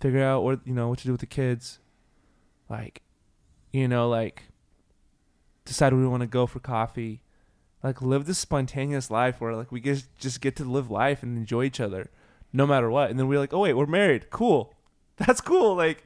figure 0.00 0.24
out 0.24 0.42
what 0.42 0.66
you 0.66 0.74
know 0.74 0.88
what 0.88 0.98
to 0.98 1.04
do 1.04 1.12
with 1.12 1.20
the 1.20 1.26
kids, 1.26 1.78
like, 2.68 3.02
you 3.72 3.86
know, 3.86 4.08
like 4.08 4.42
decide 5.64 5.92
where 5.92 6.02
we 6.02 6.08
want 6.08 6.22
to 6.22 6.26
go 6.26 6.46
for 6.46 6.60
coffee, 6.60 7.22
like 7.82 8.02
live 8.02 8.26
this 8.26 8.38
spontaneous 8.38 9.10
life 9.10 9.40
where 9.40 9.54
like 9.54 9.72
we 9.72 9.80
just 9.80 10.14
just 10.18 10.40
get 10.40 10.56
to 10.56 10.64
live 10.64 10.90
life 10.90 11.22
and 11.22 11.36
enjoy 11.36 11.64
each 11.64 11.80
other, 11.80 12.10
no 12.52 12.66
matter 12.66 12.90
what. 12.90 13.10
And 13.10 13.18
then 13.18 13.28
we're 13.28 13.38
like, 13.38 13.52
oh 13.52 13.60
wait, 13.60 13.74
we're 13.74 13.86
married. 13.86 14.30
Cool, 14.30 14.74
that's 15.16 15.40
cool. 15.40 15.74
Like, 15.74 16.04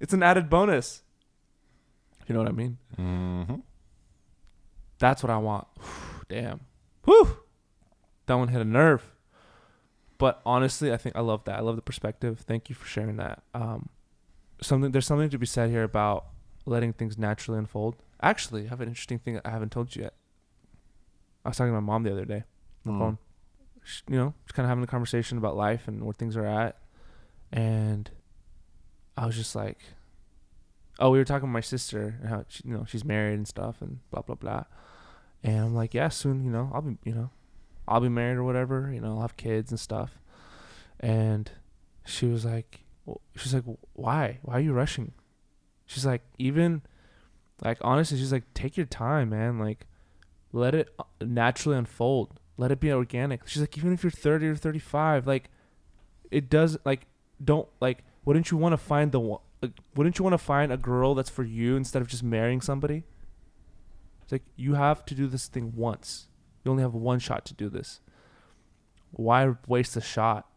it's 0.00 0.12
an 0.12 0.22
added 0.22 0.50
bonus. 0.50 1.02
You 2.28 2.34
know 2.34 2.40
what 2.40 2.48
I 2.48 2.52
mean? 2.52 2.78
Mm-hmm. 2.98 3.56
That's 4.98 5.22
what 5.22 5.30
I 5.30 5.38
want. 5.38 5.66
Damn. 6.28 6.60
Whew. 7.04 7.36
That 8.26 8.34
one 8.34 8.48
hit 8.48 8.60
a 8.60 8.64
nerve. 8.64 9.10
But 10.18 10.40
honestly, 10.46 10.92
I 10.92 10.96
think 10.96 11.16
I 11.16 11.20
love 11.20 11.44
that. 11.44 11.58
I 11.58 11.60
love 11.62 11.74
the 11.74 11.82
perspective. 11.82 12.38
Thank 12.46 12.68
you 12.68 12.76
for 12.76 12.86
sharing 12.86 13.16
that. 13.16 13.42
Um, 13.54 13.88
something 14.60 14.92
there's 14.92 15.06
something 15.06 15.30
to 15.30 15.38
be 15.38 15.46
said 15.46 15.70
here 15.70 15.82
about 15.82 16.26
letting 16.64 16.92
things 16.92 17.18
naturally 17.18 17.58
unfold. 17.58 17.96
Actually, 18.22 18.66
I 18.66 18.68
have 18.68 18.80
an 18.80 18.88
interesting 18.88 19.18
thing 19.18 19.40
I 19.44 19.50
haven't 19.50 19.72
told 19.72 19.94
you 19.96 20.02
yet. 20.02 20.14
I 21.44 21.48
was 21.48 21.56
talking 21.56 21.70
to 21.72 21.80
my 21.80 21.84
mom 21.84 22.04
the 22.04 22.12
other 22.12 22.24
day 22.24 22.44
on 22.44 22.44
the 22.84 22.92
Mm. 22.92 22.98
phone. 22.98 23.18
Sh 23.84 24.02
you 24.08 24.16
know, 24.16 24.34
just 24.44 24.54
kind 24.54 24.64
of 24.64 24.68
having 24.68 24.84
a 24.84 24.86
conversation 24.86 25.38
about 25.38 25.56
life 25.56 25.88
and 25.88 26.04
where 26.04 26.12
things 26.12 26.36
are 26.36 26.46
at. 26.46 26.78
And 27.50 28.08
I 29.16 29.26
was 29.26 29.34
just 29.36 29.56
like, 29.56 29.78
oh, 31.00 31.10
we 31.10 31.18
were 31.18 31.24
talking 31.24 31.48
to 31.48 31.52
my 31.52 31.60
sister 31.60 32.16
and 32.20 32.28
how 32.28 32.44
she, 32.48 32.62
you 32.68 32.72
know 32.74 32.84
she's 32.84 33.04
married 33.04 33.34
and 33.34 33.48
stuff 33.48 33.82
and 33.82 33.98
blah 34.10 34.22
blah 34.22 34.36
blah. 34.36 34.64
And 35.42 35.58
I'm 35.58 35.74
like, 35.74 35.94
yeah, 35.94 36.08
soon, 36.10 36.44
you 36.44 36.50
know, 36.52 36.70
I'll 36.72 36.82
be, 36.82 36.96
you 37.04 37.12
know, 37.12 37.30
I'll 37.88 38.00
be 38.00 38.08
married 38.08 38.36
or 38.36 38.44
whatever. 38.44 38.92
You 38.92 39.00
know, 39.00 39.16
I'll 39.16 39.22
have 39.22 39.36
kids 39.36 39.72
and 39.72 39.80
stuff. 39.80 40.20
And 41.00 41.50
she 42.04 42.26
was 42.26 42.44
like, 42.44 42.84
well, 43.04 43.20
she's 43.34 43.52
like, 43.52 43.64
why? 43.94 44.38
Why 44.42 44.54
are 44.54 44.60
you 44.60 44.72
rushing? 44.72 45.12
She's 45.86 46.06
like, 46.06 46.22
even, 46.38 46.82
like 47.64 47.78
honestly, 47.80 48.18
she's 48.18 48.32
like, 48.32 48.52
take 48.54 48.76
your 48.76 48.86
time, 48.86 49.30
man. 49.30 49.58
Like, 49.58 49.86
let 50.52 50.74
it 50.74 50.88
uh, 50.98 51.04
naturally 51.20 51.78
unfold. 51.78 52.40
let 52.56 52.70
it 52.70 52.80
be 52.80 52.92
organic. 52.92 53.46
She's 53.46 53.62
like, 53.62 53.76
even 53.78 53.92
if 53.92 54.02
you're 54.02 54.10
30 54.10 54.48
or 54.48 54.56
35, 54.56 55.26
like, 55.26 55.48
it 56.30 56.50
does 56.50 56.78
like 56.84 57.06
don't 57.42 57.68
like. 57.80 58.04
Wouldn't 58.24 58.50
you 58.50 58.56
want 58.56 58.72
to 58.72 58.76
find 58.76 59.12
the 59.12 59.20
one? 59.20 59.40
Like, 59.60 59.72
wouldn't 59.94 60.18
you 60.18 60.24
want 60.24 60.34
to 60.34 60.38
find 60.38 60.72
a 60.72 60.76
girl 60.76 61.14
that's 61.14 61.30
for 61.30 61.44
you 61.44 61.76
instead 61.76 62.02
of 62.02 62.08
just 62.08 62.22
marrying 62.22 62.60
somebody? 62.60 63.04
It's 64.22 64.32
like 64.32 64.42
you 64.56 64.74
have 64.74 65.04
to 65.06 65.14
do 65.14 65.26
this 65.26 65.46
thing 65.46 65.72
once. 65.76 66.28
You 66.64 66.70
only 66.70 66.82
have 66.82 66.94
one 66.94 67.18
shot 67.18 67.44
to 67.46 67.54
do 67.54 67.68
this. 67.68 68.00
Why 69.10 69.54
waste 69.66 69.96
a 69.96 70.00
shot 70.00 70.48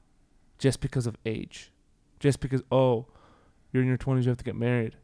just 0.57 0.79
because 0.79 1.07
of 1.07 1.17
age? 1.25 1.71
Just 2.19 2.39
because 2.39 2.61
oh, 2.71 3.07
you're 3.71 3.83
in 3.83 3.89
your 3.89 3.97
20s, 3.97 4.23
you 4.23 4.29
have 4.29 4.37
to 4.37 4.43
get 4.43 4.55
married. 4.55 4.95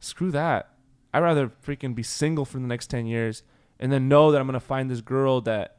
Screw 0.00 0.30
that. 0.32 0.70
I'd 1.12 1.22
rather 1.22 1.48
freaking 1.48 1.94
be 1.94 2.02
single 2.02 2.44
for 2.44 2.58
the 2.58 2.66
next 2.66 2.88
10 2.88 3.06
years 3.06 3.42
and 3.80 3.92
then 3.92 4.08
know 4.08 4.30
that 4.30 4.40
I'm 4.40 4.46
going 4.46 4.54
to 4.54 4.60
find 4.60 4.90
this 4.90 5.00
girl 5.00 5.40
that 5.42 5.78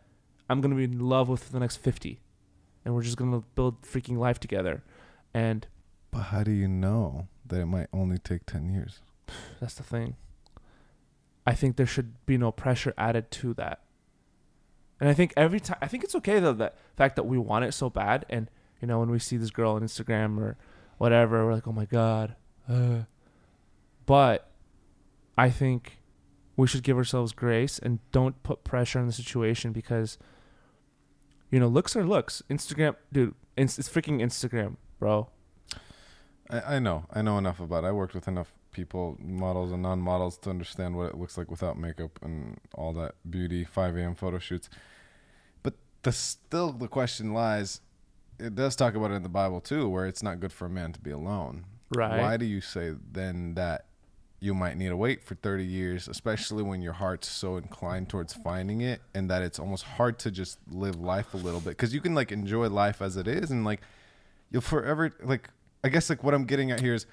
I'm 0.50 0.62
going 0.62 0.72
to 0.72 0.78
be 0.78 0.86
in 0.86 1.00
love 1.00 1.30
with 1.30 1.44
for 1.44 1.52
the 1.52 1.60
next 1.60 1.78
50. 1.78 2.22
And 2.84 2.96
we're 2.96 3.04
just 3.04 3.18
going 3.18 3.32
to 3.32 3.46
build 3.56 3.82
freaking 3.82 4.18
life 4.18 4.40
together. 4.40 4.84
And 5.34 5.68
But 6.12 6.24
how 6.24 6.44
do 6.44 6.52
you 6.52 6.68
know 6.68 7.28
that 7.46 7.60
it 7.62 7.66
might 7.66 7.88
only 7.94 8.18
take 8.18 8.46
10 8.46 8.70
years? 8.70 9.02
that's 9.60 9.76
the 9.76 9.84
thing. 9.84 10.16
I 11.46 11.54
think 11.54 11.76
there 11.76 11.86
should 11.86 12.26
be 12.26 12.38
no 12.38 12.52
pressure 12.52 12.94
added 12.98 13.32
to 13.32 13.54
that. 13.56 13.82
And 15.00 15.10
I 15.10 15.14
think 15.14 15.34
every 15.38 15.60
time, 15.60 15.78
I 15.82 15.88
think 15.88 16.04
it's 16.04 16.16
okay 16.16 16.40
though, 16.40 16.54
that 16.54 16.78
fact 16.96 17.16
that 17.16 17.24
we 17.24 17.38
want 17.38 17.66
it 17.66 17.74
so 17.74 17.90
bad. 17.90 18.26
And, 18.30 18.50
you 18.82 18.88
know, 18.88 19.00
when 19.00 19.10
we 19.10 19.20
see 19.20 19.38
this 19.38 19.52
girl 19.52 19.74
on 19.74 19.82
Instagram 19.82 20.40
or 20.40 20.58
whatever, 20.98 21.46
we're 21.46 21.54
like, 21.54 21.68
oh 21.68 21.74
my 21.74 21.86
God. 21.86 22.36
Uh. 22.68 23.04
But 24.06 24.49
I 25.40 25.50
think 25.50 26.00
we 26.58 26.68
should 26.68 26.84
give 26.84 26.98
ourselves 26.98 27.32
grace 27.32 27.80
and 27.80 28.00
don't 28.12 28.44
put 28.44 28.66
pressure 28.66 29.00
on 29.00 29.08
the 29.08 29.14
situation 29.14 29.72
because, 29.72 30.18
you 31.50 31.62
know, 31.62 31.68
looks 31.68 31.96
are 31.96 32.04
looks. 32.04 32.44
Instagram, 32.50 32.98
dude, 33.14 33.36
it's, 33.56 33.80
it's 33.80 33.88
freaking 33.88 34.22
Instagram, 34.22 34.76
bro. 35.00 35.30
I, 36.50 36.76
I 36.76 36.80
know. 36.80 37.06
I 37.14 37.22
know 37.22 37.38
enough 37.38 37.62
about 37.62 37.86
it. 37.86 37.88
I 37.88 37.94
worked 37.94 38.14
with 38.14 38.28
enough 38.28 38.52
people, 38.72 39.18
models 39.22 39.72
and 39.72 39.82
non 39.82 40.02
models, 40.02 40.38
to 40.40 40.50
understand 40.50 40.98
what 40.98 41.06
it 41.06 41.18
looks 41.18 41.38
like 41.38 41.50
without 41.50 41.78
makeup 41.78 42.20
and 42.22 42.60
all 42.74 42.92
that 42.96 43.16
beauty, 43.30 43.64
5 43.64 43.96
a.m. 43.96 44.16
photo 44.16 44.40
shoots. 44.40 44.70
But 45.64 45.76
the 46.02 46.12
still 46.12 46.74
the 46.74 46.90
question 46.90 47.34
lies 47.34 47.80
it 48.40 48.56
does 48.56 48.76
talk 48.76 48.96
about 48.96 49.12
it 49.12 49.16
in 49.16 49.24
the 49.24 49.30
Bible 49.30 49.62
too, 49.62 49.88
where 49.88 50.06
it's 50.06 50.22
not 50.22 50.42
good 50.42 50.52
for 50.52 50.66
a 50.66 50.70
man 50.70 50.92
to 50.92 51.00
be 51.00 51.12
alone. 51.12 51.66
Right. 51.96 52.20
Why 52.20 52.38
do 52.38 52.46
you 52.46 52.62
say 52.62 52.94
then 53.12 53.56
that 53.56 53.86
you 54.40 54.54
might 54.54 54.78
need 54.78 54.90
to 54.90 54.98
wait 54.98 55.24
for 55.24 55.36
30 55.36 55.66
years, 55.66 56.08
especially 56.08 56.64
when 56.64 56.82
your 56.82 56.94
heart's 56.94 57.28
so 57.28 57.58
inclined 57.58 58.10
towards 58.10 58.34
finding 58.34 58.82
it 58.82 59.02
and 59.14 59.30
that 59.30 59.42
it's 59.42 59.60
almost 59.60 59.84
hard 59.84 60.18
to 60.20 60.32
just 60.32 60.60
live 60.70 60.96
life 60.96 61.34
a 61.34 61.38
little 61.38 61.60
bit? 61.60 61.72
Because 61.72 61.94
you 61.94 62.02
can 62.02 62.16
like 62.16 62.32
enjoy 62.32 62.70
life 62.70 63.02
as 63.02 63.18
it 63.18 63.28
is 63.28 63.52
and 63.52 63.66
like 63.66 63.82
you'll 64.50 64.62
forever, 64.62 65.12
like, 65.24 65.50
I 65.84 65.90
guess 65.90 66.10
like 66.10 66.24
what 66.24 66.34
I'm 66.34 66.46
getting 66.46 66.72
at 66.72 66.80
here 66.80 66.94
is 66.94 67.06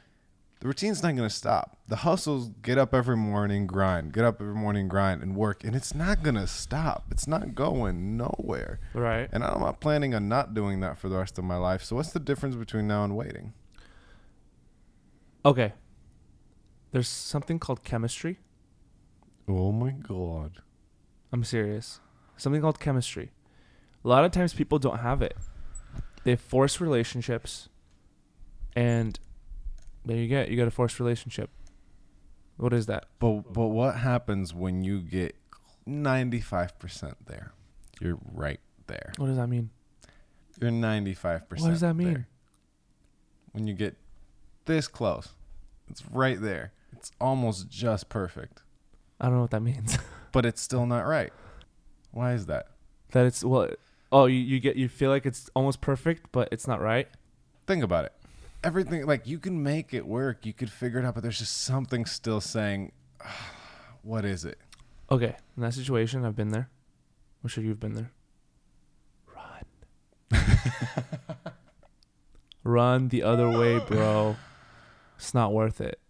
the 0.60 0.68
routine's 0.68 1.02
not 1.02 1.14
going 1.14 1.28
to 1.28 1.34
stop. 1.34 1.78
The 1.88 1.96
hustles 1.96 2.50
get 2.62 2.78
up 2.78 2.94
every 2.94 3.16
morning, 3.16 3.66
grind, 3.66 4.12
get 4.12 4.24
up 4.24 4.40
every 4.40 4.54
morning, 4.54 4.88
grind, 4.88 5.22
and 5.22 5.36
work, 5.36 5.64
and 5.64 5.76
it's 5.76 5.94
not 5.94 6.22
going 6.22 6.36
to 6.36 6.46
stop. 6.46 7.06
It's 7.10 7.26
not 7.26 7.54
going 7.54 8.16
nowhere. 8.16 8.80
Right. 8.94 9.28
And 9.32 9.44
I'm 9.44 9.60
not 9.60 9.80
planning 9.80 10.14
on 10.14 10.28
not 10.28 10.54
doing 10.54 10.80
that 10.80 10.96
for 10.96 11.08
the 11.08 11.18
rest 11.18 11.38
of 11.38 11.44
my 11.44 11.56
life. 11.56 11.84
So 11.84 11.96
what's 11.96 12.12
the 12.12 12.20
difference 12.20 12.56
between 12.56 12.86
now 12.86 13.04
and 13.04 13.14
waiting? 13.16 13.52
Okay. 15.44 15.74
There's 16.96 17.08
something 17.08 17.58
called 17.58 17.84
chemistry. 17.84 18.38
Oh 19.46 19.70
my 19.70 19.90
god. 19.90 20.62
I'm 21.30 21.44
serious. 21.44 22.00
Something 22.38 22.62
called 22.62 22.80
chemistry. 22.80 23.32
A 24.02 24.08
lot 24.08 24.24
of 24.24 24.32
times 24.32 24.54
people 24.54 24.78
don't 24.78 25.00
have 25.00 25.20
it. 25.20 25.36
They 26.24 26.36
force 26.36 26.80
relationships 26.80 27.68
and 28.74 29.20
there 30.06 30.16
you 30.16 30.26
get 30.26 30.48
you 30.48 30.56
got 30.56 30.68
a 30.68 30.70
forced 30.70 30.98
relationship. 30.98 31.50
What 32.56 32.72
is 32.72 32.86
that? 32.86 33.08
But 33.18 33.52
but 33.52 33.66
what 33.66 33.96
happens 33.96 34.54
when 34.54 34.82
you 34.82 35.00
get 35.00 35.36
95% 35.86 37.12
there? 37.26 37.52
You're 38.00 38.18
right 38.32 38.60
there. 38.86 39.12
What 39.18 39.26
does 39.26 39.36
that 39.36 39.48
mean? 39.48 39.68
You're 40.58 40.70
95%. 40.70 41.42
What 41.60 41.68
does 41.68 41.82
that 41.82 41.92
mean? 41.92 42.14
there. 42.14 42.28
When 43.52 43.66
you 43.66 43.74
get 43.74 43.98
this 44.64 44.88
close, 44.88 45.34
it's 45.90 46.02
right 46.10 46.40
there. 46.40 46.72
It's 46.96 47.12
almost 47.20 47.68
just 47.68 48.08
perfect, 48.08 48.62
I 49.20 49.26
don't 49.26 49.34
know 49.34 49.42
what 49.42 49.50
that 49.50 49.62
means. 49.62 49.98
but 50.32 50.44
it's 50.46 50.60
still 50.60 50.86
not 50.86 51.06
right. 51.06 51.32
Why 52.10 52.32
is 52.32 52.46
that? 52.46 52.68
that 53.12 53.26
it's 53.26 53.44
well 53.44 53.70
oh 54.12 54.26
you, 54.26 54.38
you 54.38 54.60
get 54.60 54.76
you 54.76 54.88
feel 54.88 55.10
like 55.10 55.26
it's 55.26 55.48
almost 55.54 55.80
perfect 55.80 56.32
but 56.32 56.48
it's 56.52 56.66
not 56.66 56.80
right. 56.80 57.08
Think 57.66 57.82
about 57.82 58.04
it. 58.04 58.12
Everything 58.64 59.06
like 59.06 59.26
you 59.26 59.38
can 59.38 59.62
make 59.62 59.94
it 59.94 60.06
work, 60.06 60.44
you 60.44 60.52
could 60.52 60.70
figure 60.70 60.98
it 60.98 61.04
out, 61.04 61.14
but 61.14 61.22
there's 61.22 61.38
just 61.38 61.62
something 61.62 62.04
still 62.04 62.40
saying, 62.40 62.92
"What 64.02 64.24
is 64.24 64.44
it?" 64.44 64.58
Okay, 65.10 65.36
in 65.56 65.62
that 65.62 65.74
situation 65.74 66.24
I've 66.24 66.36
been 66.36 66.50
there. 66.50 66.68
I'm 67.42 67.48
sure 67.48 67.62
you've 67.62 67.80
been 67.80 67.94
there. 67.94 68.10
Run. 69.34 70.42
Run 72.64 73.08
the 73.08 73.22
other 73.22 73.48
way, 73.48 73.78
bro. 73.78 74.36
It's 75.16 75.32
not 75.32 75.52
worth 75.52 75.80
it. 75.80 76.00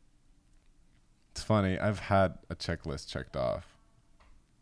It's 1.37 1.43
funny. 1.43 1.79
I've 1.79 1.99
had 1.99 2.39
a 2.49 2.55
checklist 2.55 3.11
checked 3.11 3.37
off, 3.37 3.77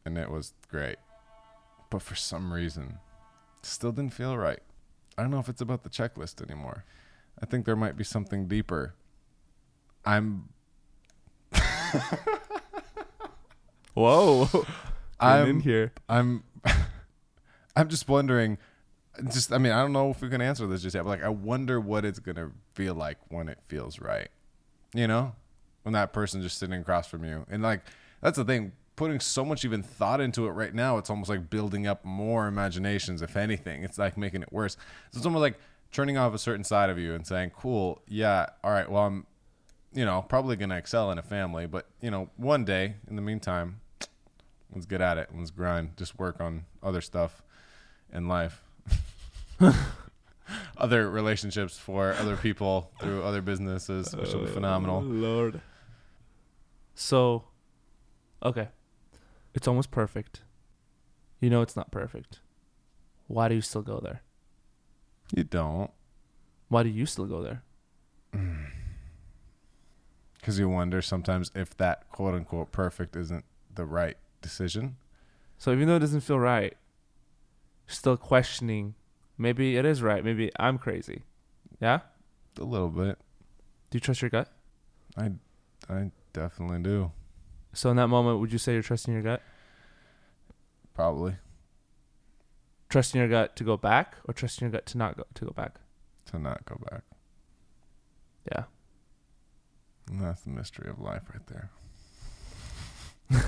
and 0.05 0.19
it 0.19 0.29
was 0.29 0.55
great, 0.69 0.97
but 1.89 2.03
for 2.03 2.17
some 2.17 2.53
reason, 2.53 2.99
still 3.63 3.93
didn't 3.93 4.13
feel 4.13 4.37
right. 4.37 4.59
I 5.17 5.23
don't 5.23 5.31
know 5.31 5.39
if 5.39 5.49
it's 5.49 5.61
about 5.61 5.85
the 5.85 5.89
checklist 5.89 6.43
anymore. 6.43 6.85
I 7.41 7.47
think 7.47 7.65
there 7.65 7.77
might 7.77 7.97
be 7.97 8.03
something 8.03 8.49
deeper. 8.49 8.97
I'm 10.05 10.49
Whoa. 13.95 14.67
I'm 15.21 15.49
in 15.49 15.61
here. 15.61 15.93
I'm 16.09 16.43
I'm 17.77 17.89
just 17.89 18.09
wondering 18.09 18.59
just 19.33 19.53
I 19.53 19.59
mean, 19.59 19.71
I 19.71 19.81
don't 19.81 19.93
know 19.93 20.11
if 20.11 20.21
we 20.21 20.29
can 20.29 20.41
answer 20.41 20.67
this 20.67 20.83
just 20.83 20.97
yet, 20.97 21.05
but 21.05 21.11
like 21.11 21.23
I 21.23 21.29
wonder 21.29 21.81
what 21.81 22.05
it's 22.05 22.19
gonna 22.19 22.51
feel 22.73 22.97
like 22.97 23.19
when 23.29 23.49
it 23.49 23.61
feels 23.69 24.01
right. 24.01 24.31
You 24.93 25.07
know? 25.07 25.37
When 25.85 25.93
that 25.93 26.13
person 26.13 26.43
just 26.43 26.59
sitting 26.59 26.81
across 26.81 27.07
from 27.07 27.25
you. 27.25 27.47
And 27.49 27.63
like 27.63 27.81
that's 28.21 28.37
the 28.37 28.45
thing, 28.45 28.73
putting 28.97 29.21
so 29.21 29.45
much 29.45 29.65
even 29.65 29.83
thought 29.83 30.21
into 30.21 30.47
it 30.47 30.51
right 30.51 30.75
now, 30.75 30.99
it's 30.99 31.11
almost 31.11 31.31
like 31.31 31.49
building 31.51 31.87
up 31.87 32.05
more 32.05 32.47
imaginations, 32.47 33.23
if 33.23 33.37
anything. 33.37 33.85
It's 33.85 33.99
like 33.99 34.17
making 34.17 34.43
it 34.43 34.53
worse. 34.53 34.75
So 35.13 35.19
it's 35.19 35.27
almost 35.27 35.43
like 35.43 35.59
turning 35.93 36.17
off 36.19 36.35
a 36.35 36.39
certain 36.39 36.65
side 36.65 36.91
of 36.91 36.99
you 36.99 37.15
and 37.15 37.27
saying, 37.27 37.53
Cool, 37.57 38.03
yeah, 38.09 38.47
all 38.65 38.73
right, 38.73 38.91
well 38.91 39.05
I'm 39.05 39.27
you 39.95 40.05
know, 40.05 40.23
probably 40.29 40.57
gonna 40.57 40.77
excel 40.77 41.11
in 41.13 41.19
a 41.19 41.23
family, 41.23 41.67
but 41.67 41.87
you 42.01 42.11
know, 42.11 42.29
one 42.37 42.65
day, 42.65 42.95
in 43.09 43.17
the 43.17 43.23
meantime, 43.23 43.81
let's 44.75 44.87
get 44.87 45.01
at 45.01 45.19
it. 45.19 45.31
Let's 45.35 45.51
grind. 45.51 45.97
Just 45.97 46.19
work 46.19 46.41
on 46.41 46.65
other 46.83 47.01
stuff 47.01 47.43
in 48.13 48.27
life. 48.27 48.63
other 50.77 51.09
relationships 51.09 51.79
for 51.79 52.13
other 52.15 52.37
people 52.37 52.91
through 53.01 53.23
other 53.23 53.41
businesses, 53.41 54.15
which 54.15 54.33
will 54.33 54.43
be 54.43 54.51
oh, 54.51 54.55
phenomenal. 54.55 55.01
Lord. 55.01 55.61
So, 56.95 57.45
okay. 58.43 58.69
It's 59.55 59.69
almost 59.69 59.91
perfect. 59.91 60.43
You 61.41 61.51
know 61.51 61.63
it's 61.63 61.77
not 61.77 61.91
perfect. 61.91 62.41
Why 63.27 63.49
do 63.49 63.55
you 63.55 63.61
still 63.61 63.83
go 63.83 64.01
there? 64.01 64.23
You 65.35 65.45
don't, 65.45 65.91
Why 66.69 66.83
do 66.83 66.89
you 66.89 67.07
still 67.07 67.27
go 67.27 67.43
there? 67.43 67.63
because 70.35 70.59
you 70.59 70.69
wonder 70.69 71.01
sometimes 71.01 71.51
if 71.55 71.77
that 71.79 72.09
quote 72.11 72.35
unquote 72.35 72.71
perfect 72.73 73.17
isn't 73.17 73.45
the 73.75 73.87
right 73.87 74.17
decision. 74.43 74.97
So 75.57 75.73
even 75.73 75.89
though 75.89 75.97
it 75.97 76.01
doesn't 76.01 76.21
feel 76.21 76.39
right, 76.39 76.75
still 77.87 78.17
questioning. 78.17 78.95
Maybe 79.39 79.77
it 79.77 79.85
is 79.85 80.03
right. 80.03 80.25
Maybe 80.25 80.51
I'm 80.59 80.79
crazy. 80.79 81.23
Yeah. 81.81 82.01
A 82.59 82.65
little 82.65 82.89
bit. 82.89 83.19
Do 83.91 83.97
you 83.97 84.01
trust 84.01 84.23
your 84.23 84.31
gut? 84.31 84.53
I, 85.17 85.31
I 85.89 86.11
definitely 86.35 86.81
do. 86.81 87.13
So 87.73 87.89
in 87.91 87.97
that 87.97 88.09
moment, 88.09 88.41
would 88.41 88.53
you 88.53 88.59
say 88.59 88.75
you're 88.75 88.83
trusting 88.83 89.15
your 89.15 89.23
gut? 89.23 89.43
Probably 90.93 91.37
Trusting 92.91 93.19
your 93.19 93.29
gut 93.29 93.57
to 93.57 93.65
go 93.65 93.77
back, 93.77 94.17
or 94.29 94.35
trusting 94.35 94.67
your 94.67 94.71
gut 94.73 94.87
to 94.87 94.99
not 94.99 95.17
go 95.17 95.25
to 95.35 95.45
go 95.47 95.51
back? 95.53 95.81
to 96.27 96.39
not 96.39 96.65
go 96.65 96.81
back. 96.91 97.03
Yeah. 98.51 98.65
And 100.09 100.21
that's 100.21 100.43
the 100.43 100.51
mystery 100.51 100.89
of 100.91 101.01
life 101.01 101.23
right 101.33 101.47
there. 101.47 101.71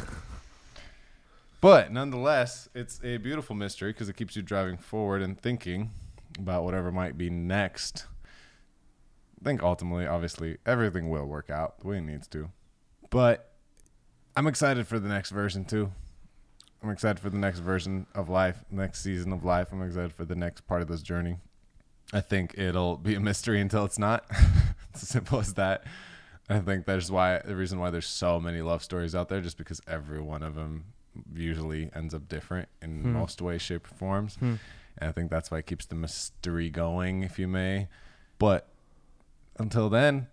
but 1.61 1.93
nonetheless, 1.93 2.69
it's 2.75 3.01
a 3.05 3.19
beautiful 3.19 3.55
mystery 3.55 3.93
because 3.93 4.09
it 4.09 4.17
keeps 4.17 4.37
you 4.37 4.43
driving 4.43 4.79
forward 4.79 5.23
and 5.23 5.41
thinking 5.41 5.91
about 6.39 6.65
whatever 6.65 6.91
might 6.91 7.17
be 7.17 7.31
next. 7.31 8.07
I 9.41 9.45
think 9.45 9.63
ultimately, 9.63 10.07
obviously, 10.07 10.57
everything 10.65 11.09
will 11.11 11.27
work 11.27 11.51
out 11.51 11.81
the 11.81 11.89
way 11.89 11.99
it 11.99 12.03
needs 12.03 12.27
to. 12.29 12.51
But 13.11 13.53
I'm 14.37 14.47
excited 14.47 14.87
for 14.87 14.99
the 14.99 15.09
next 15.09 15.31
version 15.31 15.65
too. 15.65 15.93
I'm 16.83 16.91
excited 16.91 17.19
for 17.21 17.31
the 17.31 17.39
next 17.39 17.61
version 17.61 18.07
of 18.15 18.29
life, 18.29 18.65
next 18.71 19.03
season 19.03 19.33
of 19.33 19.45
life. 19.45 19.69
I'm 19.73 19.83
excited 19.83 20.13
for 20.13 20.25
the 20.25 20.35
next 20.37 20.63
part 20.67 20.83
of 20.83 20.89
this 20.89 21.03
journey. 21.03 21.39
I 22.13 22.21
think 22.21 22.55
it'll 22.57 22.97
be 22.97 23.15
a 23.15 23.21
mystery 23.21 23.61
until 23.61 23.85
it's 23.85 23.99
not. 23.99 24.25
it's 24.93 25.03
as 25.03 25.09
simple 25.09 25.41
as 25.41 25.55
that. 25.55 25.85
I 26.49 26.61
think 26.61 26.87
that's 26.87 27.11
why 27.11 27.41
the 27.45 27.57
reason 27.57 27.81
why 27.81 27.91
there's 27.91 28.07
so 28.07 28.39
many 28.39 28.63
love 28.63 28.85
stories 28.85 29.15
out 29.17 29.29
there, 29.29 29.41
just 29.41 29.59
because 29.59 29.81
every 29.89 30.21
one 30.21 30.43
of 30.45 30.55
them 30.55 30.85
usually 31.35 31.91
ends 31.95 32.15
up 32.15 32.29
different 32.29 32.69
in 32.83 33.03
Hmm. 33.03 33.13
most 33.15 33.43
ways, 33.43 33.63
shape, 33.63 33.87
or 33.91 33.95
forms. 33.95 34.37
Hmm. 34.37 34.55
And 34.99 35.09
I 35.09 35.13
think 35.13 35.31
that's 35.31 35.51
why 35.51 35.59
it 35.59 35.67
keeps 35.67 35.87
the 35.87 35.97
mystery 35.97 36.71
going, 36.71 37.23
if 37.25 37.39
you 37.39 37.49
may. 37.49 37.89
But 38.39 38.69
until 39.59 39.89
then, 39.89 40.29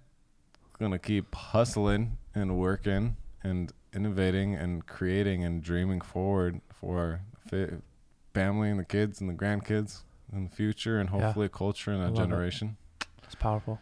gonna 0.79 0.99
keep 0.99 1.33
hustling 1.35 2.17
and 2.35 2.57
working 2.57 3.15
and 3.43 3.71
innovating 3.93 4.55
and 4.55 4.85
creating 4.87 5.43
and 5.43 5.61
dreaming 5.63 6.01
forward 6.01 6.61
for 6.73 7.21
fa- 7.49 7.81
family 8.33 8.69
and 8.69 8.79
the 8.79 8.85
kids 8.85 9.21
and 9.21 9.29
the 9.29 9.33
grandkids 9.33 10.03
in 10.31 10.45
the 10.45 10.49
future 10.49 10.99
and 10.99 11.09
Yeah. 11.09 11.21
hopefully 11.21 11.45
a 11.45 11.49
culture 11.49 11.91
and 11.91 12.01
I 12.01 12.05
a 12.05 12.09
love 12.09 12.17
it. 12.17 12.21
generation. 12.23 12.77
It's 13.23 13.35
powerful. 13.35 13.79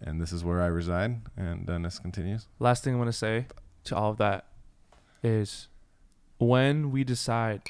And 0.00 0.20
this 0.20 0.32
is 0.32 0.44
where 0.44 0.60
I 0.62 0.66
reside. 0.66 1.22
And 1.36 1.68
uh, 1.68 1.72
Dennis 1.72 1.98
continues. 1.98 2.46
Last 2.58 2.84
thing 2.84 2.94
I'm 2.94 3.00
gonna 3.00 3.12
say 3.12 3.46
to 3.84 3.96
all 3.96 4.10
of 4.10 4.16
that 4.18 4.46
is 5.22 5.68
when 6.38 6.90
we 6.90 7.02
decide 7.04 7.62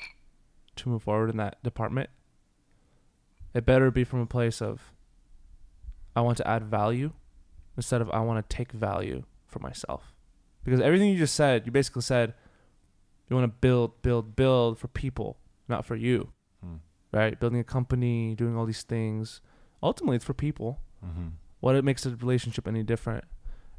to 0.77 0.89
move 0.89 1.05
forward 1.05 1.31
in 1.31 1.37
that 1.39 1.63
department, 1.63 2.11
it 3.55 3.65
better 3.65 3.91
be 3.91 4.05
from 4.05 4.21
a 4.21 4.27
place 4.27 4.61
of 4.61 4.93
I 6.17 6.21
want 6.21 6.37
to 6.39 6.49
add 6.49 6.65
value 6.65 7.13
instead 7.77 8.01
of 8.01 8.11
I 8.11 8.21
want 8.21 8.49
to 8.49 8.57
take 8.57 8.73
value 8.73 9.25
for 9.47 9.59
myself. 9.59 10.15
Because 10.65 10.81
everything 10.81 11.11
you 11.11 11.19
just 11.19 11.35
said, 11.35 11.67
you 11.67 11.73
basically 11.73 12.03
said 12.03 12.35
you 13.29 13.37
want 13.37 13.45
to 13.51 13.57
build, 13.61 14.03
build, 14.03 14.37
build 14.37 14.79
for 14.79 14.89
people, 14.89 15.39
not 15.69 15.85
for 15.85 15.95
you. 15.97 16.33
Hmm. 16.63 16.77
Right? 17.13 17.39
Building 17.39 17.61
a 17.61 17.65
company, 17.65 18.35
doing 18.35 18.57
all 18.57 18.67
these 18.67 18.83
things. 18.83 19.41
Ultimately, 19.83 20.17
it's 20.17 20.25
for 20.25 20.35
people 20.35 20.81
Mm-hmm. 21.05 21.29
what 21.61 21.77
it 21.77 21.85
makes 21.85 22.07
a 22.07 22.17
relationship 22.17 22.67
any 22.67 22.83
different. 22.83 23.25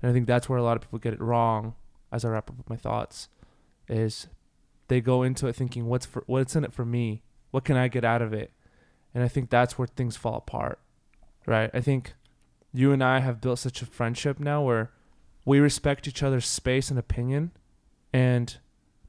And 0.02 0.12
I 0.12 0.14
think 0.14 0.28
that's 0.28 0.48
where 0.48 0.60
a 0.60 0.64
lot 0.64 0.78
of 0.78 0.84
people 0.84 1.00
get 1.00 1.14
it 1.14 1.20
wrong. 1.22 1.74
As 2.12 2.24
I 2.24 2.30
wrap 2.30 2.52
up 2.52 2.58
with 2.58 2.70
my 2.70 2.76
thoughts, 2.76 3.30
is 3.90 4.28
they 4.90 5.02
go 5.02 5.24
into 5.24 5.48
it 5.48 5.56
thinking, 5.56 5.88
"What's 5.88 6.06
for? 6.06 6.24
What's 6.28 6.56
in 6.56 6.64
it 6.64 6.72
for 6.72 6.86
me? 6.86 7.24
What 7.50 7.66
can 7.66 7.78
I 7.78 7.88
get 7.88 8.06
out 8.06 8.22
of 8.22 8.32
it?" 8.32 8.52
And 9.16 9.24
I 9.24 9.28
think 9.28 9.50
that's 9.50 9.76
where 9.78 9.88
things 9.88 10.16
fall 10.16 10.36
apart, 10.36 10.78
right? 11.48 11.72
I 11.74 11.82
think 11.82 12.14
you 12.76 12.92
and 12.92 13.04
I 13.04 13.20
have 13.20 13.42
built 13.42 13.60
such 13.60 13.82
a 13.82 13.86
friendship 13.86 14.40
now 14.40 14.62
where 14.62 14.92
we 15.46 15.60
respect 15.60 16.08
each 16.08 16.24
other's 16.24 16.46
space 16.46 16.90
and 16.90 17.00
opinion, 17.00 17.52
and 18.12 18.58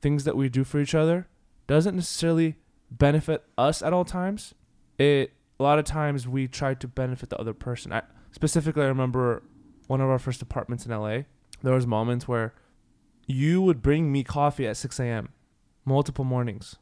things 0.00 0.24
that 0.24 0.36
we 0.36 0.48
do 0.48 0.64
for 0.64 0.78
each 0.78 0.94
other 0.94 1.26
doesn't 1.66 1.96
necessarily 1.96 2.56
benefit 2.90 3.44
us 3.58 3.82
at 3.82 3.92
all 3.92 4.04
times. 4.04 4.54
It 4.98 5.32
a 5.58 5.62
lot 5.62 5.78
of 5.78 5.84
times 5.84 6.28
we 6.28 6.46
try 6.46 6.74
to 6.74 6.88
benefit 6.88 7.30
the 7.30 7.38
other 7.38 7.54
person. 7.54 7.92
I, 7.92 8.02
specifically, 8.30 8.82
I 8.82 8.88
remember 8.88 9.42
one 9.86 10.00
of 10.00 10.08
our 10.08 10.18
first 10.18 10.42
apartments 10.42 10.84
in 10.84 10.92
LA. 10.92 11.20
There 11.62 11.74
was 11.74 11.86
moments 11.86 12.28
where 12.28 12.54
you 13.26 13.62
would 13.62 13.82
bring 13.82 14.12
me 14.12 14.22
coffee 14.22 14.66
at 14.66 14.76
6 14.76 15.00
a.m. 15.00 15.30
multiple 15.84 16.24
mornings, 16.24 16.76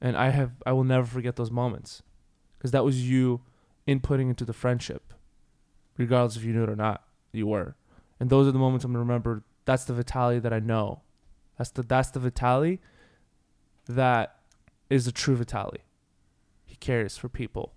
and 0.00 0.16
I 0.16 0.30
have 0.30 0.52
I 0.64 0.72
will 0.72 0.84
never 0.84 1.06
forget 1.06 1.36
those 1.36 1.50
moments 1.50 2.02
because 2.56 2.70
that 2.70 2.84
was 2.84 3.08
you 3.08 3.40
inputting 3.86 4.28
into 4.28 4.44
the 4.44 4.52
friendship, 4.52 5.11
regardless 5.96 6.36
if 6.36 6.44
you 6.44 6.52
knew 6.52 6.64
it 6.64 6.70
or 6.70 6.76
not. 6.76 7.04
You 7.32 7.46
were, 7.46 7.76
and 8.20 8.28
those 8.28 8.46
are 8.46 8.52
the 8.52 8.58
moments 8.58 8.84
I'm 8.84 8.92
gonna 8.92 9.00
remember. 9.04 9.42
That's 9.64 9.84
the 9.84 9.94
Vitaly 9.94 10.42
that 10.42 10.52
I 10.52 10.58
know. 10.58 11.00
That's 11.56 11.70
the 11.70 11.82
that's 11.82 12.10
the 12.10 12.20
Vitaly 12.20 12.78
that 13.88 14.36
is 14.90 15.06
the 15.06 15.12
true 15.12 15.36
Vitaly. 15.36 15.78
He 16.64 16.76
cares 16.76 17.16
for 17.16 17.28
people. 17.28 17.72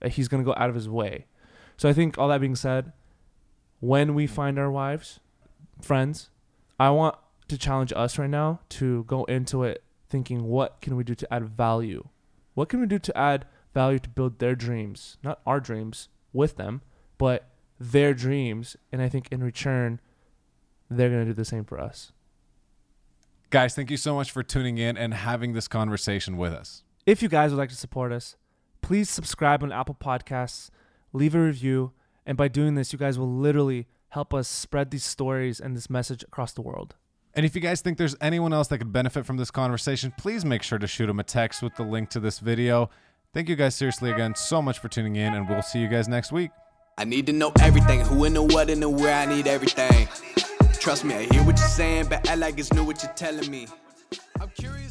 Uh, 0.00 0.08
He's 0.08 0.28
gonna 0.28 0.44
go 0.44 0.54
out 0.56 0.68
of 0.68 0.74
his 0.74 0.88
way. 0.88 1.26
So 1.76 1.88
I 1.88 1.92
think 1.92 2.16
all 2.16 2.28
that 2.28 2.40
being 2.40 2.56
said, 2.56 2.92
when 3.80 4.14
we 4.14 4.26
find 4.26 4.58
our 4.58 4.70
wives, 4.70 5.20
friends, 5.82 6.30
I 6.78 6.90
want 6.90 7.16
to 7.48 7.58
challenge 7.58 7.92
us 7.94 8.18
right 8.18 8.30
now 8.30 8.60
to 8.70 9.04
go 9.04 9.24
into 9.24 9.62
it 9.62 9.82
thinking 10.08 10.44
what 10.44 10.80
can 10.80 10.96
we 10.96 11.04
do 11.04 11.14
to 11.14 11.34
add 11.34 11.48
value? 11.48 12.08
What 12.54 12.68
can 12.68 12.80
we 12.80 12.86
do 12.86 12.98
to 12.98 13.16
add 13.16 13.46
value 13.74 13.98
to 13.98 14.08
build 14.08 14.38
their 14.38 14.54
dreams? 14.54 15.18
Not 15.22 15.40
our 15.46 15.60
dreams 15.60 16.08
with 16.32 16.56
them, 16.56 16.82
but 17.18 17.48
their 17.78 18.14
dreams. 18.14 18.76
And 18.92 19.02
I 19.02 19.08
think 19.08 19.28
in 19.30 19.42
return, 19.42 20.00
they're 20.90 21.10
going 21.10 21.22
to 21.22 21.26
do 21.26 21.34
the 21.34 21.44
same 21.44 21.64
for 21.64 21.80
us. 21.80 22.12
Guys, 23.50 23.74
thank 23.74 23.90
you 23.90 23.96
so 23.96 24.14
much 24.14 24.30
for 24.30 24.42
tuning 24.42 24.78
in 24.78 24.96
and 24.96 25.14
having 25.14 25.52
this 25.52 25.68
conversation 25.68 26.36
with 26.36 26.52
us. 26.52 26.82
If 27.06 27.22
you 27.22 27.28
guys 27.28 27.52
would 27.52 27.58
like 27.58 27.68
to 27.68 27.76
support 27.76 28.12
us, 28.12 28.36
please 28.82 29.08
subscribe 29.08 29.62
on 29.62 29.70
Apple 29.70 29.94
Podcasts, 29.94 30.70
leave 31.12 31.34
a 31.34 31.40
review, 31.40 31.92
and 32.26 32.36
by 32.36 32.48
doing 32.48 32.74
this, 32.74 32.92
you 32.92 32.98
guys 32.98 33.18
will 33.18 33.32
literally 33.32 33.86
help 34.08 34.34
us 34.34 34.48
spread 34.48 34.90
these 34.90 35.04
stories 35.04 35.60
and 35.60 35.76
this 35.76 35.88
message 35.88 36.24
across 36.24 36.52
the 36.52 36.62
world. 36.62 36.96
And 37.34 37.46
if 37.46 37.54
you 37.54 37.60
guys 37.60 37.80
think 37.80 37.98
there's 37.98 38.16
anyone 38.20 38.52
else 38.52 38.68
that 38.68 38.78
could 38.78 38.92
benefit 38.92 39.26
from 39.26 39.36
this 39.36 39.50
conversation, 39.50 40.12
please 40.18 40.44
make 40.44 40.62
sure 40.62 40.78
to 40.78 40.86
shoot 40.86 41.06
them 41.06 41.20
a 41.20 41.24
text 41.24 41.62
with 41.62 41.76
the 41.76 41.84
link 41.84 42.08
to 42.10 42.20
this 42.20 42.40
video. 42.40 42.90
Thank 43.32 43.48
you 43.48 43.56
guys 43.56 43.74
seriously 43.74 44.10
again 44.10 44.34
so 44.34 44.60
much 44.60 44.78
for 44.78 44.88
tuning 44.88 45.16
in, 45.16 45.34
and 45.34 45.48
we'll 45.48 45.62
see 45.62 45.78
you 45.78 45.88
guys 45.88 46.08
next 46.08 46.32
week. 46.32 46.50
I 46.98 47.04
need 47.04 47.26
to 47.26 47.32
know 47.32 47.52
everything. 47.60 48.00
Who 48.00 48.24
and 48.24 48.34
the 48.34 48.42
what 48.42 48.70
and 48.70 48.82
the 48.82 48.88
where. 48.88 49.14
I 49.14 49.26
need 49.26 49.46
everything. 49.46 50.08
Trust 50.80 51.04
me, 51.04 51.14
I 51.14 51.24
hear 51.24 51.42
what 51.44 51.58
you're 51.58 51.68
saying, 51.68 52.06
but 52.08 52.28
I 52.28 52.36
like 52.36 52.58
it's 52.58 52.72
new 52.72 52.84
what 52.84 53.02
you're 53.02 53.12
telling 53.12 53.50
me. 53.50 53.68
I'm 54.40 54.48
curious. 54.50 54.85